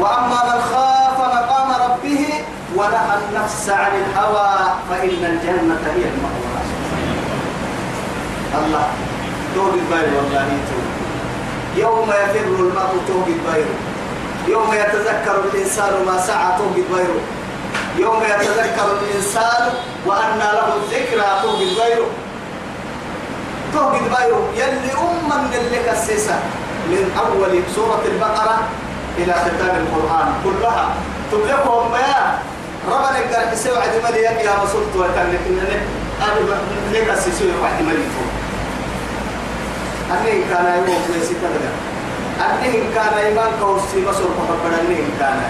وأما 0.00 0.38
من 0.44 0.60
خاف 0.72 1.18
مقام 1.18 1.70
ربه 1.90 2.24
ونهى 2.76 3.14
النفس 3.28 3.68
عن 3.68 3.92
الهوى 4.02 4.52
فإن 4.90 5.20
الجنة 5.32 5.82
هي 5.96 6.04
المأوى. 6.14 6.54
الله 8.58 8.86
توب 9.54 9.74
البير 9.74 10.08
والله 10.16 10.48
توب 10.70 10.84
يوم 11.76 12.08
يفر 12.10 12.46
المرء 12.46 12.94
توب 13.08 13.26
البير 13.28 13.66
يوم 14.48 14.72
يتذكر 14.74 15.36
الإنسان 15.44 15.92
ما 16.06 16.18
سعى 16.26 16.58
توب 16.58 16.76
البير 16.76 17.14
يوم 17.98 18.22
يتذكر 18.22 18.86
الإنسان 19.02 19.70
وأن 20.06 20.38
له 20.38 20.68
الذكرى 20.76 21.28
توب 21.42 21.60
البير 21.62 22.02
توب 23.74 23.94
البير 23.94 24.34
يلي 24.56 24.92
أما 24.92 25.36
من 25.36 25.54
اللي 25.54 25.78
كسسة 25.86 26.36
من 26.90 27.02
أول 27.18 27.62
سورة 27.74 28.02
البقرة 28.12 28.58
إلى 29.18 29.32
ختام 29.32 29.76
القرآن 29.82 30.28
كلها. 30.44 30.86
تبلغهم 31.32 31.90
ما؟ 31.92 32.38
ربنا 32.88 33.18
قال 33.32 33.48
حسوا 33.50 33.78
عدي 33.78 33.98
مليك 34.04 34.44
يا 34.44 34.54
رسول 34.64 34.82
الله 34.94 35.08
كان 35.16 35.26
لك 35.32 35.44
إنني 35.46 35.78
أنا 36.22 36.40
لك 36.92 37.08
أسسوا 37.08 37.46
واحد 37.62 37.82
مليك 37.82 38.14
أني 40.12 40.44
كان 40.50 40.66
يوم 40.76 40.98
في 41.06 41.26
ستة. 41.26 41.48
أني 42.44 42.72
كان 42.94 43.14
إيمان 43.24 43.50
كوسي 43.60 44.06
مصر 44.08 44.24
فقبل 44.38 44.74
أني 44.80 44.98
كان. 45.20 45.40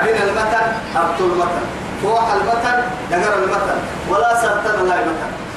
أبين 0.00 0.16
المتن؟ 0.22 0.66
أبطل 0.96 1.24
المتن. 1.24 1.64
فوح 2.02 2.32
المتن 2.32 2.78
دقر 3.10 3.34
المتن. 3.44 3.78
ولا 4.10 4.40
سرتنا 4.42 4.82
لا 4.88 4.94
المتن. 5.00 5.47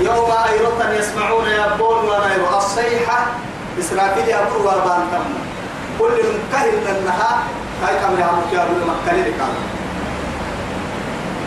يوم 0.00 0.30
أيضا 0.50 0.94
يسمعون 0.98 1.44
يبون 1.46 1.98
ونير 1.98 2.56
الصيحة 2.58 3.26
إسرافيل 3.80 4.28
يبور 4.28 4.66
وابان 4.66 5.02
تم. 5.12 5.26
كل 5.98 6.16
منكهل 6.30 6.68
لنها 6.86 7.42
كاي 7.80 7.94
كم 7.96 8.20
يعمل 8.20 8.42
يا 8.52 8.62
أبو 8.62 8.72
مكة 8.90 9.16
لك 9.16 9.40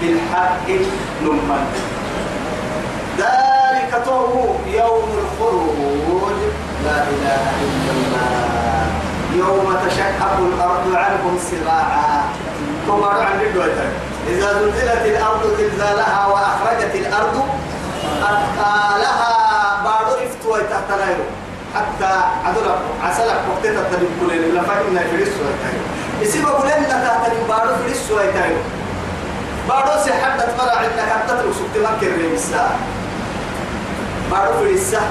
بالحق 0.02 0.68
نمن 1.24 1.66
ذلك 3.18 4.02
توه 4.06 4.60
يوم 4.68 5.10
الخروج. 5.24 6.40
لا 6.86 7.04
إله 7.04 7.46
إلا 7.66 7.92
الله. 7.98 8.86
يوم 9.36 9.78
تشقق 9.88 10.38
الأرض 10.40 10.96
عنهم 10.96 11.40
سراعا 11.52 12.24
تمر 12.88 13.20
عن 13.22 13.42
الدوتر 13.42 14.07
إذا 14.30 14.54
زلزلت 14.54 15.06
الأرض 15.06 15.44
زلزالها 15.58 16.28
وأخرجت 16.28 16.96
الأرض 16.96 17.46
أثقالها 18.22 19.34
بعد 19.84 20.06
رفت 20.06 20.70
تحت 20.70 21.00
نايرو 21.00 21.24
حتى 21.76 22.14
عدل 22.46 22.72
عسلك 23.04 23.42
وقتها 23.50 23.84
تدب 23.92 24.10
كلين 24.22 24.44
إلا 24.44 24.62
فإن 24.62 25.00
فريس 25.12 25.28
ويتايرو 25.28 25.86
يسيب 26.22 26.44
كلين 26.44 26.88
تحت 26.90 27.32
بعد 27.50 27.68
فريس 27.84 28.12
ويتايرو 28.12 28.62
بعد 29.70 29.86
سحدت 29.86 30.50
مرة 30.60 30.72
عندك 30.72 31.10
حتى 31.14 31.28
تترك 31.28 31.54
سبت 31.54 31.84
مكر 31.84 32.34
الساعة 32.34 32.76
بعد 34.32 34.52
فريسة 34.60 35.02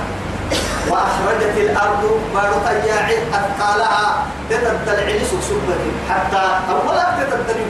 وأخرجت 0.91 1.57
الأرض 1.57 2.21
بعد 2.35 2.51
طياعي 2.64 3.19
أثقالها. 3.33 4.27
تتدلع 4.51 5.09
لسك 5.09 5.57
حتى 6.11 6.43
أولا 6.71 7.05
تتدلع 7.19 7.64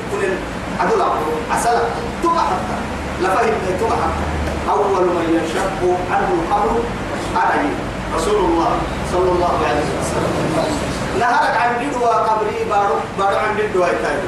كلين 0.81 1.01
عدل 1.01 1.03
عسلك 1.51 1.89
تبع 2.23 2.41
حتى 2.41 2.77
لفهم 3.21 3.55
تبع 3.81 3.97
حتى 3.97 4.71
أول 4.71 5.05
من 5.07 5.27
ينشق 5.35 5.81
عنه 6.11 6.29
القبر 6.33 6.81
علي 7.37 7.69
رسول 8.17 8.45
الله 8.45 8.71
صلى 9.13 9.31
الله 9.31 9.59
عليه 9.69 9.89
وسلم. 10.01 10.33
نهرك 11.21 11.57
عن 11.57 11.71
ددوى 11.81 12.15
قبري 12.29 12.65
بارو 12.71 12.95
بارو 13.19 13.37
عن 13.37 13.57
ددوى 13.57 13.89
تاي 14.03 14.21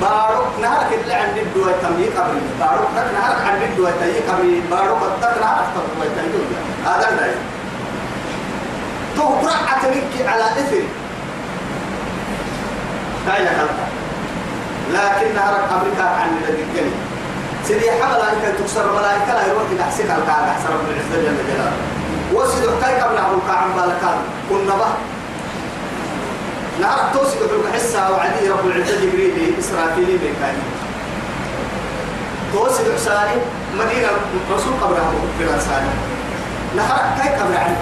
بارو 0.00 0.42
نهرك 0.60 0.98
اللي 1.02 1.14
عن 1.14 1.28
ددوى 1.34 1.72
تمي 1.82 2.06
قبري. 2.06 2.40
بارو 2.60 2.84
نهرك 2.94 3.40
عن 3.46 3.60
ددوى 3.60 3.90
تاي 4.00 4.20
قبري. 4.28 4.62
بارو 4.70 4.94
قد 4.94 5.40
نهرك 5.40 5.66
تدوى 5.74 6.08
تاي 6.16 6.26
هذا 6.86 7.34
قرأ 9.18 9.78
تمك 9.82 10.26
على 10.26 10.44
إثر 10.44 10.84
تاي 13.26 13.46
لكن 14.92 15.34
نهرك 15.34 15.64
أمريكا 15.72 16.04
عن 16.04 16.28
الذي 16.42 16.64
سيدي 17.68 17.90
حمل 17.90 18.20
تكسر 18.58 18.92
ملائكة 18.92 19.34
لا 19.34 19.46
يروح 19.46 19.62
إلى 19.72 19.84
حسين 19.84 20.06
الكعبة 20.06 20.50
أحسن 20.50 20.68
رب 20.68 20.88
العزة 20.90 21.16
جل 21.22 21.36
جلاله. 21.48 21.72
وسيد 22.34 22.64
كاي 22.82 23.00
قبل 23.00 23.18
عبد 23.18 23.38
الكعبة 23.42 23.74
بالكان. 23.74 24.18
كنا 24.50 24.74
به 24.74 24.92
نعرف 26.80 27.12
توسي 27.12 27.36
في 27.38 27.68
الحسة 27.68 28.10
وعدي 28.10 28.48
رب 28.48 28.66
العزة 28.66 29.00
جبريل 29.00 29.54
إسرافيل 29.58 30.18
بكاني 30.18 30.64
توسي 32.52 32.82
حساني 32.94 33.40
مدينة 33.78 34.08
رسول 34.54 34.72
عبد 34.82 34.96
في 35.38 35.44
الأنساني 35.44 35.88
نحرك 36.76 37.04
كاي 37.18 37.34
قبل 37.34 37.56
عنك 37.56 37.76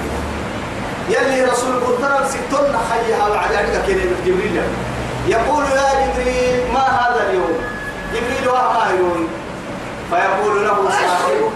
يلي 1.08 1.44
رسول 1.44 1.74
قدر 1.74 2.26
ستون 2.28 2.76
خيها 2.90 3.28
وعلى 3.28 3.56
عنك 3.56 3.86
كده 3.88 4.02
جبريل. 4.26 4.62
يقول 5.26 5.64
يا 5.64 6.06
جبريل 6.06 6.72
ما 6.74 6.80
هذا 6.80 7.30
اليوم؟ 7.30 7.58
جبريل 8.14 8.48
وما 8.48 8.86
يوم. 8.98 9.28
فيقول 10.10 10.64
له 10.66 10.90
صاحبه 10.90 11.50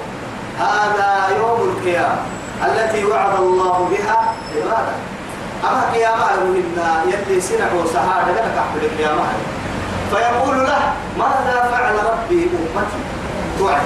هذا 0.58 1.36
يوم 1.38 1.60
القيامة 1.70 2.22
التي 2.66 3.04
وعد 3.04 3.34
الله 3.38 3.88
بها 3.90 4.34
عباده. 4.56 4.96
أما 5.64 5.92
قيامة 5.94 6.44
منا 6.44 7.02
يلي 7.06 7.40
سنع 7.40 7.72
وسهاد 7.72 8.28
لك 8.28 8.44
أحد 8.58 8.82
القيامة. 8.82 9.26
فيقول 10.10 10.58
له 10.58 10.92
ماذا 11.18 11.68
فعل 11.72 11.94
ربي 11.94 12.42
أمتي 12.44 13.00
توعد. 13.58 13.82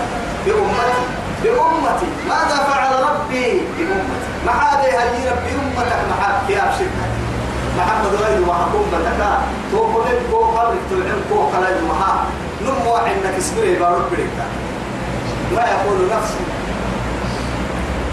بأمتي؟ 0.47 1.03
بأمتي؟ 1.43 2.07
ماذا 2.29 2.57
فعل 2.71 2.93
ربي 3.11 3.63
بأمتي؟ 3.79 4.21
ما 4.47 4.53
هذا 4.53 4.83
هي 4.83 5.29
ربي 5.31 5.53
أمتك 5.53 5.97
محاب 6.11 6.35
كياب 6.49 6.71
شركة 6.79 7.20
محمد 7.81 8.15
غير 8.23 8.49
وحكومتك 8.49 9.21
توقف 9.73 10.09
توعن 10.91 11.21
كو 11.31 11.51
كلا 11.53 11.69
المها 11.79 12.25
نمو 12.63 12.95
عندك 12.95 13.35
اسبري 13.39 13.75
بارو 13.75 14.03
بريكا 14.13 14.47
ما 15.55 15.63
يقول 15.63 15.99
نفسي. 16.17 16.45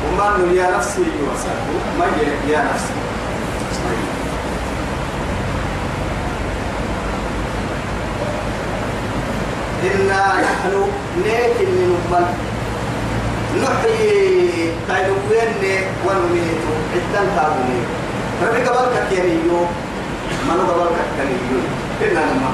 وما 0.04 0.54
يا 0.54 0.78
نفسي 0.78 1.02
يوسف 1.02 1.58
ما 2.00 2.06
يا 2.48 2.64
نفسي. 2.64 2.94
إنا 9.84 10.22
نحن 10.42 10.74
من 11.18 12.00
نقبل. 12.12 12.26
نحيي 13.62 14.72
تايلوين 14.88 15.84
ونميت. 16.06 16.64
عدن 16.94 17.28
كابوني 17.36 18.07
ربي 18.42 18.62
قبلك 18.68 18.96
كيريو. 19.10 19.60
منو 20.48 20.64
قبلك 20.72 20.98
كيريو؟ 21.18 21.60
إنا 22.02 22.22
نما. 22.26 22.52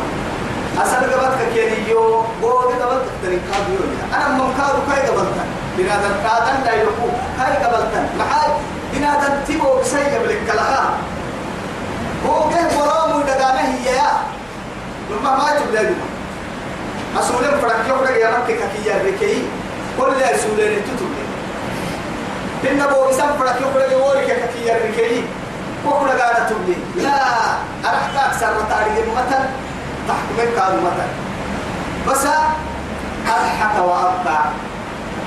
أصل 0.83 1.01
قبلك 1.11 1.39
كيريو. 1.53 2.23
بوغ 2.41 2.61
قبلك 2.81 3.05
كيريو 3.21 3.83
أنا 4.15 4.27
ممكارو 4.27 4.79
كاي 4.89 5.01
قبلك. 5.07 5.37
بنادم 5.77 6.15
كادن 6.23 6.63
دايلوكو 6.65 7.07
كاي 7.37 7.53
قبلك. 7.63 7.93
محاي. 8.19 8.51
بنادم 8.93 9.33
تيبو 9.47 9.79
بسي 9.79 10.03
قبلك 10.15 10.39
كلاها 10.47 10.93
بوغ 12.25 12.49
برامو 12.79 13.21
دقانه 13.21 13.61
هي 13.73 13.95
يا. 13.95 14.11
لما 15.11 15.31
ما 15.37 15.59
تبلغ 15.59 15.89
أسولين 17.19 17.55
فرق 17.61 17.87
يوم 17.89 18.03
يا 18.21 18.29
مكة 18.31 18.63
كي 18.73 18.89
يركي 18.89 19.43
كل 19.99 20.23
أسولين 20.23 20.81
تتوبي 20.87 21.23
إن 22.71 22.81
أبو 22.81 23.09
إسام 23.09 23.29
فرق 23.39 23.61
يوم 23.61 23.75
يورك 23.91 24.49
كي 24.53 24.67
يركي 24.67 25.23
وكل 25.85 26.09
قاعدة 26.09 26.49
تبلي 26.49 26.75
لا 26.95 27.15
أرحت 27.85 28.15
أكثر 28.25 28.53
تاريخ 28.69 29.05
مثل 29.17 29.43
تحكمين 30.07 30.55
كانوا 30.55 30.81
مثل 30.81 31.09
بس 32.07 32.25
أضحك 33.27 33.75
وأبقى 33.79 34.39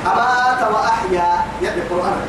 أمات 0.06 0.72
وأحيا 0.72 1.44
يد 1.62 1.72
القرآن. 1.78 2.20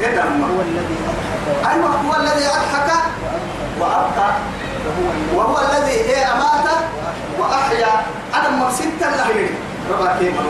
يد 0.00 0.18
هو 0.18 0.60
الذي 0.60 0.96
أضحك. 1.06 1.72
أيوة 1.72 1.88
هو 1.88 2.16
الذي 2.20 2.46
أضحك 2.46 2.92
وأبقى 3.80 4.30
وهو 5.34 5.58
الذي 5.58 6.00
هي 6.00 6.24
أمات 6.24 6.66
وأحيا. 7.38 8.04
أنا 8.34 8.48
ما 8.48 8.70
ستة 8.70 9.16
لحيري 9.16 9.50
ربا 9.90 10.16
كيما 10.18 10.42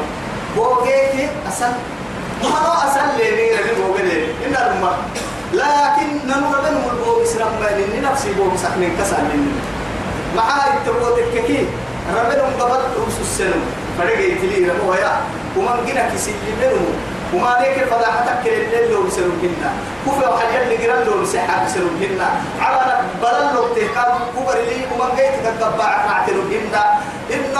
بوغيتي 0.56 1.28
أسل. 1.48 1.72
ما 2.42 2.86
أسل 2.86 3.18
لي 3.18 3.50
ربي 3.56 3.82
بوغيتي 3.82 4.32
إن 4.46 4.56
الماء 4.56 4.98
لكن 5.52 6.08
ننور 6.26 6.56
بنو 6.64 6.90
البوغ 6.90 7.22
إسلام 7.22 7.52
بني 7.60 8.00
نفسي 8.00 8.32
بوغ 8.32 8.56
سخنين 8.56 8.96
كسر 8.98 9.20
مني 9.20 9.52
معاي 10.36 10.70
التبوت 10.76 11.18
الككي 11.18 11.66
ربنا 12.16 12.42
مقبل 12.48 12.80
رؤوس 12.96 13.20
السلم. 13.20 13.62
فرقي 13.98 14.34
تلي 14.34 14.70
ربو 14.70 14.94
يا 14.94 15.20
ومن 15.56 15.86
جنا 15.86 16.10
كسي 16.14 16.34
بنو 16.60 16.84
وما 17.34 17.56
ليك 17.60 17.84
فضاحتك 17.84 18.46
الليل 18.46 18.90
لو 18.90 19.02
بسرو 19.02 19.32
هنا 19.42 19.70
كوفي 20.04 20.24
وحاجات 20.28 20.62
اللي 20.62 20.76
جرى 20.76 21.04
لو 21.04 21.22
مسحة 21.22 21.64
بسرو 21.64 21.88
هنا 22.00 22.28
على 22.60 23.00
بدل 23.22 23.54
لو 23.54 23.64
تهكام 23.74 24.18
كوبر 24.34 24.54
لي. 24.54 24.78
ومن 24.92 25.16
جيت 25.16 25.34
تتبع 25.44 25.90
نعتلو 26.06 26.42
هنا 26.52 26.84
إن 27.34 27.56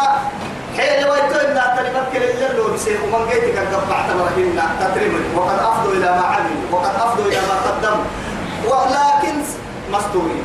حين 0.76 1.04
ويتو 1.10 1.38
إن 1.46 1.54
تلمت 1.76 2.06
كل 2.12 2.22
الليل 2.22 2.56
لو 2.56 2.74
بسرو 2.74 3.04
ومن 3.12 3.28
جيت 3.30 3.44
تتبع 3.56 3.98
تمر 4.08 4.28
هنا 4.36 4.64
تترمي. 4.80 5.20
وقد 5.36 5.58
أفضوا 5.58 5.92
إلى 5.92 6.10
ما 6.18 6.24
عملوا 6.32 6.62
وقد 6.72 6.94
أفضوا 7.04 7.24
إلى 7.26 7.40
ما 7.50 7.56
قدموا 7.66 8.04
ولكن 8.70 9.36
مستوري 9.92 10.42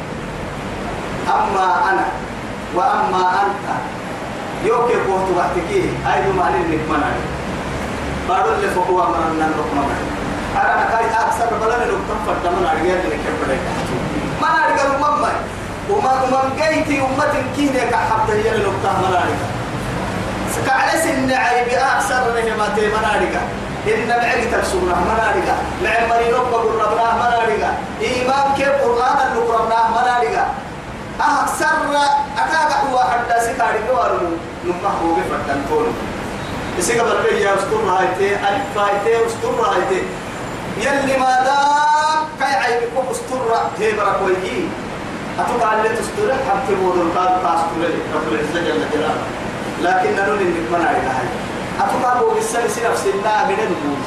أما 1.28 1.66
أنا 1.90 2.06
وأما 2.76 3.24
أنت 3.44 3.68
يوكي 4.66 4.94
قوت 5.08 5.28
وقتكي 5.38 5.84
أيضا 6.14 6.32
ما 6.38 6.50
لنك 6.56 6.80
منعي 6.90 7.22
بارو 8.30 8.54
اللي 8.56 8.68
فقوا 8.68 9.04
مرنا 9.04 9.48
مرنا 9.76 9.96
أنا 10.56 10.86
كاي 10.92 11.06
أكثر 11.06 11.46
بلنا 11.62 11.86
نقطة 11.86 12.16
فرد 12.26 12.54
من 12.54 12.66
أرجع 12.72 12.94
لك 12.94 13.20
كبرك 13.26 13.60
ما 14.42 14.48
أرجع 14.48 14.84
المما 14.96 15.32
وما 15.90 16.12
وما 16.24 16.42
جيتي 16.58 17.00
أمة 17.02 17.34
كينة 17.56 17.80
كحبت 17.92 18.30
هي 18.30 18.50
نقطة 18.58 18.92
من 19.02 19.14
أرجع 20.58 20.66
سكعلس 20.66 21.06
إن 21.06 21.32
عيب 21.32 21.68
أكثر 21.68 22.34
من 22.36 22.58
ما 22.58 22.68
تي 22.76 22.88
من 22.88 23.06
أرجع 23.06 23.42
إن 23.88 24.08
معك 24.08 24.44
تكسرنا 24.52 24.96
من 24.96 25.20
أرجع 25.20 25.56
مع 25.84 26.16
مريض 26.16 26.50
بقول 26.52 26.76
ربنا 26.76 27.14
من 27.14 27.22
أرجع 27.22 27.70
إيمان 28.02 28.54
كيف 28.58 28.70
قرآن 28.70 29.28
اللي 29.28 29.54
ربنا 29.54 29.90
من 29.90 30.08
أرجع 30.18 30.46
أكثر 31.22 31.68
أكاد 32.38 32.92
هو 32.92 33.00
حتى 33.00 33.42
سكاري 33.42 33.80
كوارو 33.90 34.18
نمح 34.66 34.92
هو 35.04 35.14
بفتن 35.14 35.62
كونه 35.70 35.94
إسيك 36.80 37.02
بربي 37.02 37.42
يا 37.42 37.56
أستر 37.56 37.78
هايتي 37.90 38.36
ألف 38.36 38.78
هايتي 38.78 39.26
أستر 39.26 39.62
هايتي 39.62 40.04
يلي 40.78 41.18
ما 41.18 41.44
دام 41.46 42.20
كاي 42.40 42.56
عيبك 42.56 43.12
أستر 43.12 43.56
هي 43.80 43.92
بركوي 43.92 44.34
أتوقع 45.40 45.74
اللي 45.74 45.90
تستر 45.90 46.34
حتى 46.34 46.76
مودل 46.76 47.10
كاد 47.16 47.40
تستر 47.44 47.90
رب 48.16 48.34
العزة 48.34 48.60
جل 48.68 48.82
جلاله. 48.94 49.22
لكن 49.84 50.20
إنك 50.20 50.68
من 50.72 50.86
عيب 50.90 51.06
هاي 51.06 51.28
أتوقع 51.80 52.20
بو 52.20 52.40
بسال 52.40 52.72
سي 52.72 52.82
نفس 52.90 53.06
الله 53.06 53.46
من 53.48 53.60
الدول 53.68 54.02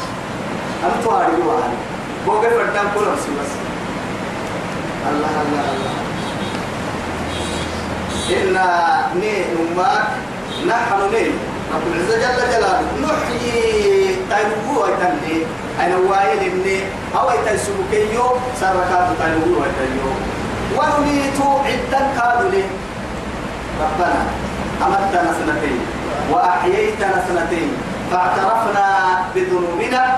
أنتوا 0.85 1.13
عارفوا 1.19 1.53
هاي 1.53 1.75
بو 2.27 2.33
بفردان 2.41 2.87
كل 2.95 3.05
نفس 3.13 3.25
بس. 3.39 3.53
الله 5.11 5.35
الله 5.43 5.65
الله. 5.75 5.95
إنا 8.31 8.67
ني 9.21 9.35
نماك 9.55 10.07
نحن 10.67 11.01
ني. 11.13 11.25
رب 11.75 11.85
العزة 11.93 12.17
جل 12.19 12.41
جلاله. 12.53 12.83
نحيي 13.03 14.17
تنبو 14.31 14.83
ويتني 14.83 15.37
أنا 15.81 15.97
وايل 15.97 16.41
إني 16.51 16.79
أو 17.15 17.31
يتنسبكيو 17.31 18.27
سركات 18.61 19.09
تنبو 19.21 19.51
ويتنيو 19.61 20.11
ونميت 20.77 21.39
عدا 21.67 22.01
كادوا 22.17 22.51
لي. 22.51 22.65
ربنا. 23.81 24.50
أمتنا 24.83 25.33
سنتين 25.39 25.81
وأحييتنا 26.31 27.25
سنتين 27.29 27.71
فاعترفنا 28.11 28.87
بذنوبنا 29.35 30.17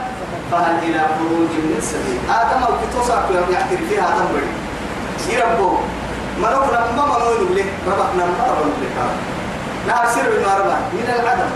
فهل 0.52 0.78
إلى 0.82 1.00
خروج 1.00 1.52
من 1.68 1.80
سبيل 1.80 2.20
آدم 2.30 2.62
أو 2.62 2.72
كتوسع 2.82 3.14
يعترف 3.50 3.88
فيها 3.88 4.08
آدم 4.08 4.26
بري 4.32 4.50
يربو 5.34 5.76
منوك 6.38 6.64
لما 6.72 7.04
منوي 7.06 7.44
نبلي 7.44 7.64
ربحنا 7.86 8.24
ما 8.24 8.44
ربنا 8.50 8.72
نبلي 8.76 8.88
نهار 9.86 10.06
سر 10.14 10.32
المعربة 10.38 10.76
من 10.92 11.14
العدم. 11.20 11.50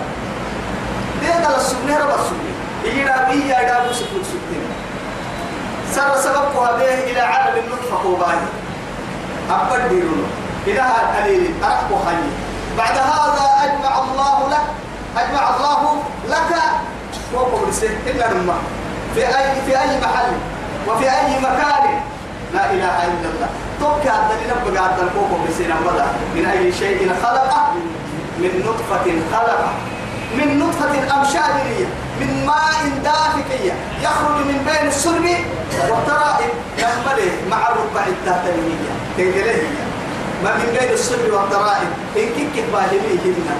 ده 1.22 1.46
قال 1.46 1.56
السبنة 1.56 1.98
ربا 1.98 2.14
السبنة 2.14 2.52
إينا 2.84 3.28
بيه 3.30 3.44
يا 3.44 3.92
سكوت 3.92 4.24
سكتين 4.24 4.66
سر 5.92 6.16
سببها 6.16 6.72
به 6.76 7.10
إلى 7.10 7.20
عالم 7.20 7.58
النطفة 7.64 7.96
قوباني 8.04 8.48
أبد 9.50 9.88
ديرونه 9.88 10.28
إلى 10.66 10.80
هذا 10.80 11.24
قليل. 11.24 11.54
أرحب 11.64 11.90
خلي 12.06 12.45
بعد 12.78 12.96
هذا 12.98 13.44
أجمع 13.64 13.98
الله 13.98 14.48
لك 14.50 14.66
أجمع 15.16 15.56
الله 15.56 16.02
لك 16.28 16.52
وقم 17.34 17.68
رسل 17.68 17.90
إلا 18.06 18.32
نما 18.34 18.54
في 19.14 19.20
أي 19.26 19.60
في 19.66 19.80
أي 19.80 20.00
محل 20.00 20.32
وفي 20.88 21.04
أي 21.04 21.40
مكان. 21.40 22.00
لا 22.54 22.70
إله 22.70 23.04
إلا 23.04 23.28
الله. 23.34 23.48
توكا 23.80 24.12
الدليل 24.22 24.74
بقى 24.74 24.84
عبد 24.84 25.00
الكوكو 25.00 25.36
بسينا 25.48 25.74
بدا 25.74 26.06
من 26.34 26.46
أي 26.46 26.72
شيء 26.72 27.12
خلقه؟ 27.22 27.72
من 28.38 28.62
نطفة 28.66 29.06
خلقه. 29.32 29.70
من 30.38 30.58
نطفة 30.58 31.18
أمشاجرية 31.20 31.86
من 32.20 32.46
ماء 32.46 32.88
دافقية 33.04 33.72
يخرج 34.02 34.36
من 34.46 34.58
بين 34.66 34.88
السرب 34.88 35.26
والترائب. 35.90 36.50
يحمله 36.78 37.32
مع 37.50 37.68
الركبة 37.68 38.06
التهتمية 38.06 38.92
تنقله 39.16 39.62
ما 40.44 40.54
من 40.56 40.78
بين 40.80 40.90
السرب 40.92 41.32
والترائب. 41.32 41.90
إن 42.16 42.28
كيك 42.36 42.64
باهميه 42.72 43.22
هنا 43.24 43.56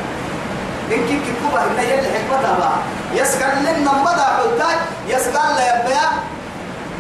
إن 0.93 1.07
كيك 1.09 1.27
كوبا 1.43 1.61
هنا 1.63 1.83
يلي 1.83 2.09
حكمتها 2.15 2.59
بقى 2.59 2.79
يسكن 3.15 3.53
لنا 3.63 3.93
مدى 3.93 4.27
حلتاج 4.37 4.79
يسكن 5.09 5.47
لا 5.57 5.81
يبيع. 5.81 6.09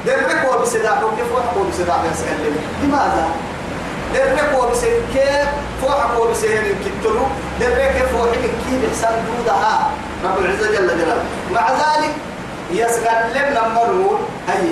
درك 0.06 0.50
وبسداح 0.50 0.98
كيف 1.16 1.32
وحكوا 1.34 1.64
بسداح 1.70 1.96
يسكن 2.12 2.36
لنا؟ 2.44 2.60
لماذا؟ 2.82 3.28
درك 4.14 4.58
وبسد 4.58 5.02
كيف 5.14 5.48
فوحك 5.82 6.20
وبسهل 6.20 6.74
كتلو 6.84 7.22
درك 7.60 7.92
كيف 7.96 8.14
وحك 8.14 8.40
كيف 8.40 8.80
إحسان 8.90 9.24
دودها 9.26 9.90
رب 10.24 10.38
العزة 10.38 10.66
جل 10.66 10.88
جلاله. 10.88 11.24
مع 11.52 11.70
ذلك 11.70 12.14
يسكن 12.70 13.18
لنا 13.34 13.68
مرور. 13.68 14.18
هي 14.48 14.68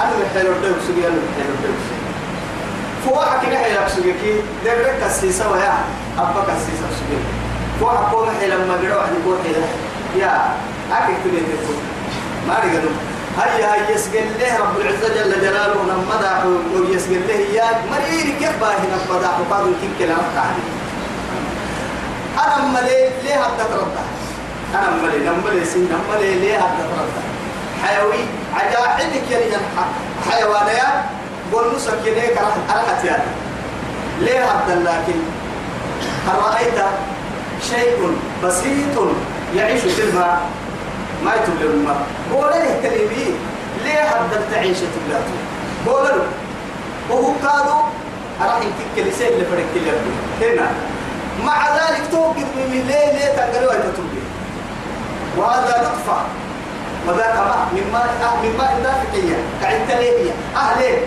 أنا 0.00 0.12
محتاج 0.22 0.46
أردو 0.46 0.74
سجي 0.88 1.06
أنا 1.06 1.16
محتاج 1.16 1.46
أردو 1.46 1.97
فوحك 3.04 3.48
نحي 3.52 3.72
لك 3.72 3.88
سجي 3.88 4.12
درك 4.64 4.98
كسيسة 5.04 5.50
ويا 5.52 5.74
أبا 6.18 6.40
كسيسة 6.48 6.86
سجي 6.98 7.18
فوحك 7.80 8.10
كون 8.12 8.28
حي 8.40 8.46
لما 8.46 8.76
بيروح 8.80 9.04
يقول 9.20 9.36
حي 9.44 9.54
يا 10.20 10.54
أكيد 10.92 11.16
تبي 11.24 11.40
تقول 11.40 11.76
ما 12.48 12.54
رجعوا 12.64 12.90
هيا 13.38 13.74
هيا 13.74 13.90
يسجل 13.94 14.26
له 14.40 14.58
رب 14.58 14.80
العزة 14.80 15.08
جل 15.14 15.40
جلاله 15.40 15.82
نمدح 15.90 16.44
ويسجل 16.74 17.20
له 17.28 17.34
يا 17.34 17.64
مرير 17.90 18.34
كيف 18.38 18.60
باهي 18.60 18.76
نمدح 18.92 19.32
وقالوا 19.40 19.72
كيف 19.82 19.90
كلام 19.98 20.18
تعالي 20.34 20.62
أنا 22.38 22.66
ملي 22.68 23.10
ليه 23.22 23.34
هبدا 23.44 23.64
ترد 23.64 23.92
أنا 24.74 24.90
ملي 25.02 25.18
نملي 25.30 25.64
سين 25.64 25.88
نملي 25.92 26.34
ليه 26.34 26.56
هبدا 26.56 26.84
ترد 26.96 27.12
حيوي 27.84 28.24
عجائبك 28.54 29.30
يا 29.30 29.38
رجال 29.38 29.60
حيوانات 30.30 31.04
بونسك 31.52 31.98
يليك 32.06 32.38
راحت 32.68 33.04
يعني. 33.04 33.22
ليه 34.20 34.44
هبدا 34.44 34.74
لكن 34.74 35.18
هل 36.26 36.34
رأيت 36.38 36.84
شيء 37.70 38.16
بسيط 38.44 38.98
يعيش 39.56 39.80
في 39.80 40.02
الماء 40.02 40.40
ما 41.24 41.34
يتبلي 41.34 41.66
الماء 41.70 42.06
بولا 42.32 42.50
له 42.50 42.80
كلمي 42.82 43.34
ليه 43.84 44.00
هبدا 44.00 44.40
تعيش 44.52 44.78
تبلاته 44.78 45.36
بولا 45.86 46.22
وهو 47.10 47.32
قالوا 47.48 47.82
راح 48.40 48.56
يمكن 48.56 48.86
كلسين 49.04 49.28
اللي 49.28 49.44
فرق 49.44 49.64
كل 49.74 50.44
هنا. 50.44 50.70
مع 51.44 51.68
ذلك 51.76 52.02
توقف 52.12 52.46
من 52.56 52.84
ليه 52.88 53.12
ليه 53.12 53.28
تنقلوا 53.36 53.72
تتوبي 53.74 54.22
وهذا 55.36 55.80
نطفة 55.80 56.18
وذاك 57.08 57.34
ماء 57.36 57.68
من 57.72 57.90
ماء 57.92 58.06
آه 58.22 58.42
من 58.42 58.56
ماء 58.58 58.80
دافقية 58.84 59.36
كعدة 59.62 60.00
ليه 60.00 60.30
أهلين. 60.56 60.98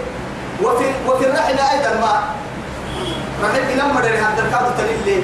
وفي 0.64 0.86
وفي 1.08 1.26
الرحل 1.26 1.60
أيضا 1.60 2.00
ماء 2.02 2.22
رحل 3.44 3.78
نمر 3.78 4.06
هذا 4.06 4.44
الكاد 4.46 4.78
تلي 4.78 5.24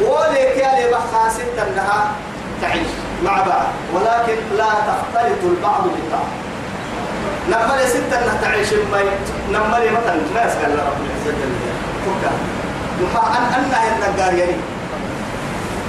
وليك 0.00 0.56
يا 0.56 0.72
لي 0.80 0.90
بخاس 0.94 1.40
أنها 1.58 2.10
تعيش 2.62 2.86
مع 3.24 3.32
بعض 3.32 3.66
ولكن 3.94 4.36
لا 4.56 4.70
تختلط 4.88 5.42
البعض 5.44 5.82
بالبعض. 5.82 6.28
نمر 7.50 7.78
ستة 7.86 8.18
أنها 8.18 8.38
تعيش 8.42 8.72
ما 8.72 9.00
نمر 9.50 9.80
مثلا 9.80 10.16
ما 10.34 10.40
يسأل 10.44 10.70
رب 10.70 11.00
العزة 11.04 11.30
جل 11.30 11.52
جلاله. 11.60 12.32
فكا 13.14 13.38
أن 13.38 13.64
أنها 13.64 14.08
النجار 14.08 14.34
يعني. 14.34 14.56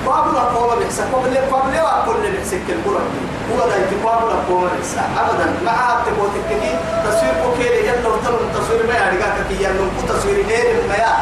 قابل 0.08 0.38
قوم 0.38 0.80
بيحسك 0.80 1.04
قبل 1.14 1.38
قبل 1.38 1.74
وكل 1.86 2.32
بيحسك 2.32 2.68
القرآن 2.70 3.10
هو 3.52 3.60
ده 3.70 3.76
يتقابل 3.76 4.32
قوم 4.50 4.70
بيحسك 4.78 5.00
أبدا. 5.20 5.48
مع 5.66 5.96
تبوتك 6.06 6.44
كي 6.50 6.76
تصوير 7.06 7.34
كوكيلي 7.44 7.88
يلا 7.88 8.08
وتلو 8.10 8.38
تصوير 8.56 8.88
ما 8.88 8.94
قاعد 8.94 9.14
كي 9.50 9.64
يلا. 9.64 9.74
نقول 9.74 10.10
تصوير 10.10 10.46
غير 10.48 10.84
ما 10.90 10.96
يا 10.96 11.14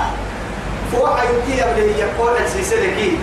فوق 0.91 1.17
يمكن 1.23 1.53
يبدي 1.61 1.99
يقول 1.99 2.37
السلسلة 2.37 2.95
كي. 2.97 3.17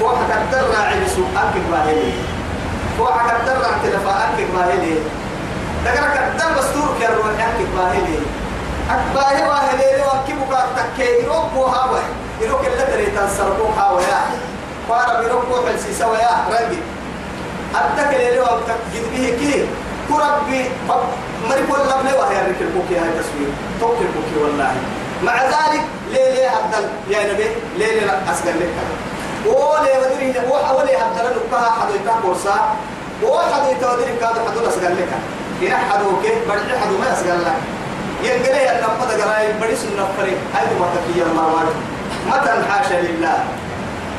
فوق 0.00 0.12
قدر 0.12 0.64
راعي 0.74 1.08
سوق 1.16 1.34
باهلي 1.72 2.12
فوق 2.98 3.12
قدر 3.12 3.56
راعي 3.62 3.80
تلفا. 3.82 4.14
باهلي 4.54 4.94
دقرا 5.84 6.06
قدر 6.06 6.58
بستور 6.58 6.88
أكيد 7.38 7.68
باهلي 7.76 8.18
أكباه 8.90 9.48
باهلي 9.48 9.98
لو 9.98 10.10
أكيبك 10.20 10.52
تكيه 10.76 11.28
روكو 11.28 11.64
هاوي. 11.64 12.00
يروك 12.40 12.60
اللي 12.66 12.84
تري 12.92 13.06
تنسرقو 13.06 13.66
هاوي. 13.78 14.02
فارا 14.88 15.20
بيروكو 15.20 15.66
حلسي 15.66 15.94
سوا 15.94 16.16
يا 16.16 16.30
رنجي 16.50 16.78
أدك 17.74 18.14
اللي 18.14 18.36
لو 18.36 18.44
جد 18.94 19.04
به 19.12 19.26
كي. 19.40 19.66
كربي 20.08 20.64
مري 21.48 21.62
كل 21.70 21.80
لبني 21.90 22.12
وهي 22.18 22.36
ركل 22.48 22.68
بوكي 22.74 22.96
هاي 22.98 23.10
تصوير 23.18 23.50
توكل 23.80 24.08
بوكي 24.14 24.44
والله. 24.44 24.72
مع 25.22 25.42
ذلك 25.42 25.82
ليه 26.12 26.48
هدل 26.48 26.88
يا 27.08 27.32
نبي 27.32 27.48
ليه 27.78 28.22
أسقل 28.32 28.60
لك. 28.60 28.74
وليه 29.46 29.98
ودري 29.98 30.48
وحولي 30.50 30.96
هدل 30.96 31.26
نكها 31.36 31.70
حدو 31.80 31.94
يتاك 31.94 32.24
ورسا. 32.24 32.76
وحدو 33.22 33.70
يتودري 33.70 34.16
كادو 34.20 34.40
حدو 34.48 34.68
أسقل 34.68 34.94
لك. 34.98 35.12
هنا 35.62 35.76
حدو 35.76 36.22
كي 36.22 36.32
برجع 36.48 36.76
حدو 36.82 36.98
ما 36.98 37.12
أسقل 37.12 37.40
لك. 37.44 37.58
ينقلي 38.22 38.68
قراي 39.22 39.52
بدي 39.52 39.76
سنة 39.76 40.08
فريق. 40.18 40.38
هاي 40.54 40.66
ما 40.80 40.86
تكيا 40.94 41.24
المروان 41.24 41.66
متى 42.26 42.50
حاشا 42.70 43.00
لله؟ 43.02 43.38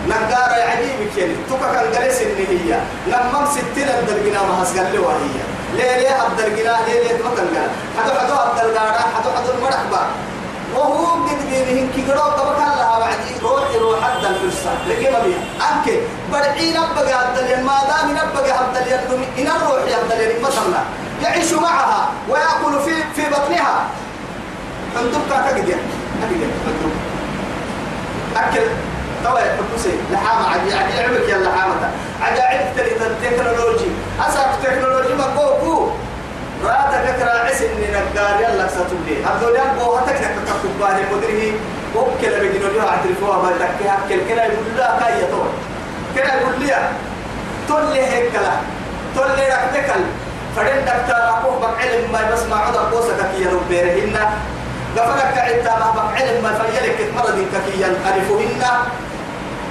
نقار 0.10 0.52
عجيب 0.70 1.00
كيل 1.16 1.36
توكا 1.50 1.74
كان 1.74 1.86
جلس 1.92 2.22
النهية 2.22 2.80
لما 3.08 3.48
ستين 3.52 3.90
الدرجنا 3.90 4.40
ما 4.44 4.64
هسقل 4.64 4.94
له 4.94 5.02
وهي. 5.02 5.38
ليه 5.78 5.98
ليه 5.98 6.28
الدرجنا 6.28 6.74
ليه 6.88 7.00
ليه 7.04 7.24
ما 7.24 7.30
تنقل 7.38 7.68
حدو 7.98 8.12
حدو 8.20 8.34
الدرجنا 8.52 8.92
حدو 9.16 9.30
حدو 9.38 9.52
المرحبا. 9.58 10.02
وهو 10.76 11.06
قد 11.26 11.40
بيهن 11.50 11.90
كي 11.96 12.02
قرأ 12.12 12.30
طبقا 12.30 12.66
لها 12.78 12.98
وعدي 12.98 13.34
روح 13.44 13.64
روح 13.82 14.00
حد 14.04 14.26
الفرصة 14.26 14.72
لكن 14.88 15.14
ما 15.14 15.20
بيها. 15.20 15.42
أنك 15.68 16.00
برعي 16.32 16.72
نبقى 16.72 17.26
الدليل 17.30 17.64
ما 17.66 17.78
دام 17.90 18.12
نبقى 18.12 18.62
الدليل 18.62 19.00
إن 19.40 19.48
الروح 19.48 19.82
الدليل 20.04 20.42
مثلا 20.42 20.82
يعيش 21.24 21.54
معها 21.54 22.10
ويأكل 22.30 22.80
في 22.86 22.96
في 23.16 23.30
بطنها. 23.30 23.86
حندوك 24.96 25.22
تجد 25.30 25.70
أجد 26.24 26.42
حندوك 26.66 26.96
أكل 28.36 28.68
توا 29.26 29.40
يحبسي 29.40 29.94
لحامة 30.12 30.50
عدي 30.50 30.74
عدي 30.74 31.00
عمك 31.04 31.30
يا 31.30 31.38
لحامة. 31.38 31.92
عدت 32.22 32.78
التكنولوجي 33.02 33.90
أسرق 34.28 34.50
التكنولوجي 34.54 35.14
ما 35.14 35.28
كوكو 35.36 35.90
راتك 36.64 37.06
كرا 37.18 37.40
عسن 37.46 37.74
نقار. 37.94 38.40
يلا 38.42 38.68
ستولي 38.68 39.26
هذول 39.26 39.56
يبقوا 39.56 40.00
هتك 40.00 40.18
تكتب 40.18 40.74
بالي 40.80 41.04
مدري. 41.12 41.60
وكل 41.96 42.40
بيجنوا 42.40 42.70
لها 42.70 42.88
اعترفوها 42.90 43.38
ما 43.44 43.52
تكي 43.60 43.90
هكل 43.90 44.28
كلا 44.30 44.44
يقول 44.46 44.66
لا 44.78 45.00
كاي 45.00 45.24
يطول 45.24 45.48
كلا 46.16 46.34
يقول 46.36 46.60
لي 46.60 46.90
تولي 47.68 48.02
هيك 48.02 48.32
كلا. 48.32 48.54
تولي 49.16 49.48
ركتكل 49.48 50.02
فدين 50.56 50.86
دكتور 50.86 51.24
أقوه 51.30 51.60
بعلم 51.62 52.12
ما 52.12 52.32
بسمع 52.32 52.66
عذر 52.66 52.90
قوسك 52.92 53.20
كي 53.32 53.42
يربيرهن 53.42 54.18
قفلك 54.98 55.34
كعدة 55.36 55.74
ما 55.80 55.90
بعلم 55.98 56.44
ما 56.44 56.52
فيلك. 56.60 57.14
مرض 57.16 57.38
كي 57.66 57.86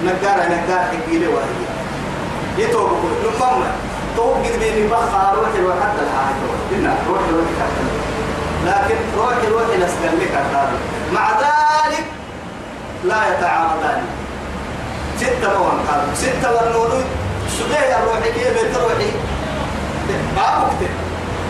ينقرفهن 0.02 0.06
نقار 0.06 0.38
نقار 0.50 0.84
حقيلي 0.84 1.26
وهي 1.26 1.44
يتوبكوا 2.58 3.08
نمم 3.24 3.64
توب 4.16 4.36
قد 4.36 4.58
بيني 4.60 4.86
بخا 4.86 5.34
روحي 5.36 5.62
وحتى 5.64 6.00
الحاجة. 6.06 6.46
إنا 6.72 6.94
روحي 7.08 7.30
روحي 7.30 7.54
حتى 7.60 7.84
لكن 8.66 8.96
روحي 9.16 9.46
روحي 9.48 9.76
نسكن 9.76 10.18
لك 10.20 10.34
مع 11.12 11.30
ذلك 11.30 12.04
لا 13.04 13.16
يتعارضان. 13.28 14.02
ستة 15.16 15.58
موان 15.58 15.78
قالوا. 15.88 16.14
ستة 16.14 16.54
والنور 16.54 16.90
سبيه 17.58 17.98
الروحي 17.98 18.32
كي 18.32 18.44
بيت 18.54 18.76
روحي. 18.76 19.10
ما 20.36 20.58
مكتب 20.58 20.90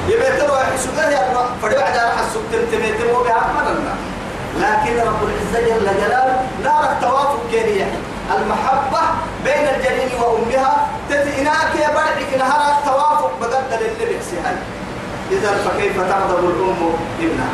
يبيت 0.09 0.51
روحي 0.51 0.78
سبيه 0.78 1.16
يا 1.16 1.32
روح 1.34 1.47
فدي 1.62 1.74
بعد 1.74 1.97
راح 1.97 2.18
السبت 2.18 2.72
تمتم 2.72 3.20
وبها 3.20 3.51
أمرنا 3.51 3.95
لكن 4.61 5.09
رب 5.09 5.20
العزة 5.22 5.68
جل 5.68 5.86
جلاله 6.01 6.47
نار 6.64 6.92
التوافق 6.92 7.40
كيريا 7.51 7.86
المحبة 8.31 9.01
بين 9.45 9.68
الجنين 9.75 10.09
وأمها 10.20 10.87
تتئناك 11.11 11.75
يا 11.81 11.89
برعك 11.95 12.39
نهار 12.39 12.79
التوافق 12.79 13.33
بقدر 13.41 13.81
اللي 13.81 14.07
بيحسيها 14.07 14.57
إذا 15.31 15.51
فكيف 15.64 15.97
تغضب 15.97 16.45
الأم 16.45 16.95
ابنها؟ 17.20 17.53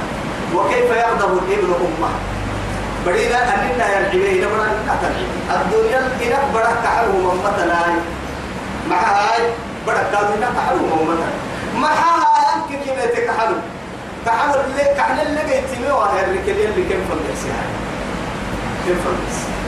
وكيف 0.55 0.91
يغضب 0.91 1.39
الابن 1.39 1.75
أمه؟ 1.75 2.11
بدينا 3.07 3.55
أننا 3.55 3.99
يلعبين 3.99 4.45
نبرا 4.45 4.67
نتلعب 4.85 5.61
الدنيا 5.67 5.99
إنك 5.99 6.45
برا 6.55 6.73
كحلو 6.85 7.13
من 7.13 7.41
مثلا 7.45 7.81
مع 8.91 8.97
هاي 8.97 9.43
برا 9.87 10.01
إنك 10.01 10.49
كحلو 10.57 10.79
من 10.79 11.07
مثلا 11.09 11.33
مع 11.81 11.89
هاي 11.89 12.55
أنك 12.55 12.85
كيف 12.85 13.17
تكحلو 13.17 13.57
كحلو 14.27 14.61
اللي 14.61 14.85
كحلو 14.97 15.23
اللي 15.23 15.41
قيتمي 15.41 15.91
وهي 15.91 16.21
الركلين 16.25 16.71
اللي 16.71 16.89
كيف 16.89 17.01
فلسي 17.11 17.53
كيف 18.87 18.97
فلسي 18.97 19.60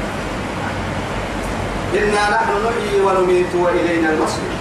إنا 1.95 2.31
نحن 2.31 2.51
نحيي 2.67 3.01
ونميت 3.01 3.55
وإلينا 3.55 4.09
المصير. 4.11 4.53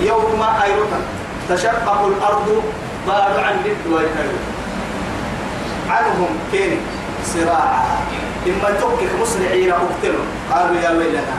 يوم 0.00 0.42
أيضا 0.64 1.00
تشقق 1.48 2.04
الأرض 2.06 2.62
بعد 3.08 3.36
عن 3.36 3.56
ويكرر 3.92 4.40
عنهم 5.88 6.28
كين 6.52 6.80
صراعا. 7.24 7.84
إما 8.46 8.70
تبكك 8.80 9.10
مسرعين 9.22 9.70
أقتلوا 9.72 10.24
قالوا 10.52 10.76
يا 10.80 10.90
ويلنا 10.90 11.36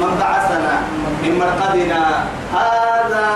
من 0.00 0.18
بعثنا 0.20 0.82
من 1.22 1.38
مرقدنا؟ 1.38 2.24
هذا 2.52 3.26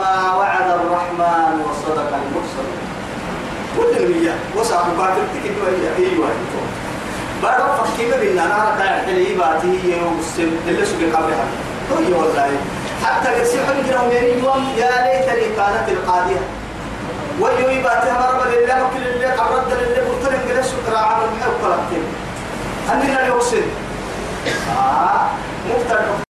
ما 0.00 0.34
وعد 0.34 0.68
الرحمن 0.70 1.60
وصدق 1.64 2.10
المرسل 2.20 2.68
كل 3.76 4.04
المية 4.04 4.34
وسع 4.56 4.76
مقاتل 4.76 5.22
تكتب 5.34 5.56
أيوة. 5.98 6.28
برا 7.42 7.84
فكيما 7.84 8.16
بينا 8.16 8.46
نهر 8.46 8.78
كان 8.78 9.06
حلي 9.06 9.34
باتي 9.34 9.80
يوم 9.90 10.18
السم 10.20 10.50
اللي 10.68 10.84
سوق 10.86 10.98
قبلها 11.16 11.44
هو 11.92 12.20
والله. 12.20 12.50
حتى 13.04 13.40
يسيح 13.42 13.68
الجرم 13.68 14.10
يوم 14.44 14.72
يا 14.76 14.90
ليتني 15.04 15.56
كانت 15.56 15.88
القاضية. 15.88 16.40
ويوي 17.40 17.82
باتي 17.82 18.10
هم 18.10 18.16
مرة 18.16 18.48
لله 18.48 18.74
مكل 18.86 19.00
لله 19.04 19.30
قرد 19.32 19.72
لله 19.72 20.08
قلت 20.08 20.32
لك 20.32 20.56
ليش 20.56 20.66
ترى 20.86 20.96
عن 20.96 21.20
المحب 21.22 21.64
قلبتين 21.64 22.04
عندنا 22.90 23.22
اليوسف 23.22 23.64
آه 24.78 25.26
مفتر 25.70 26.25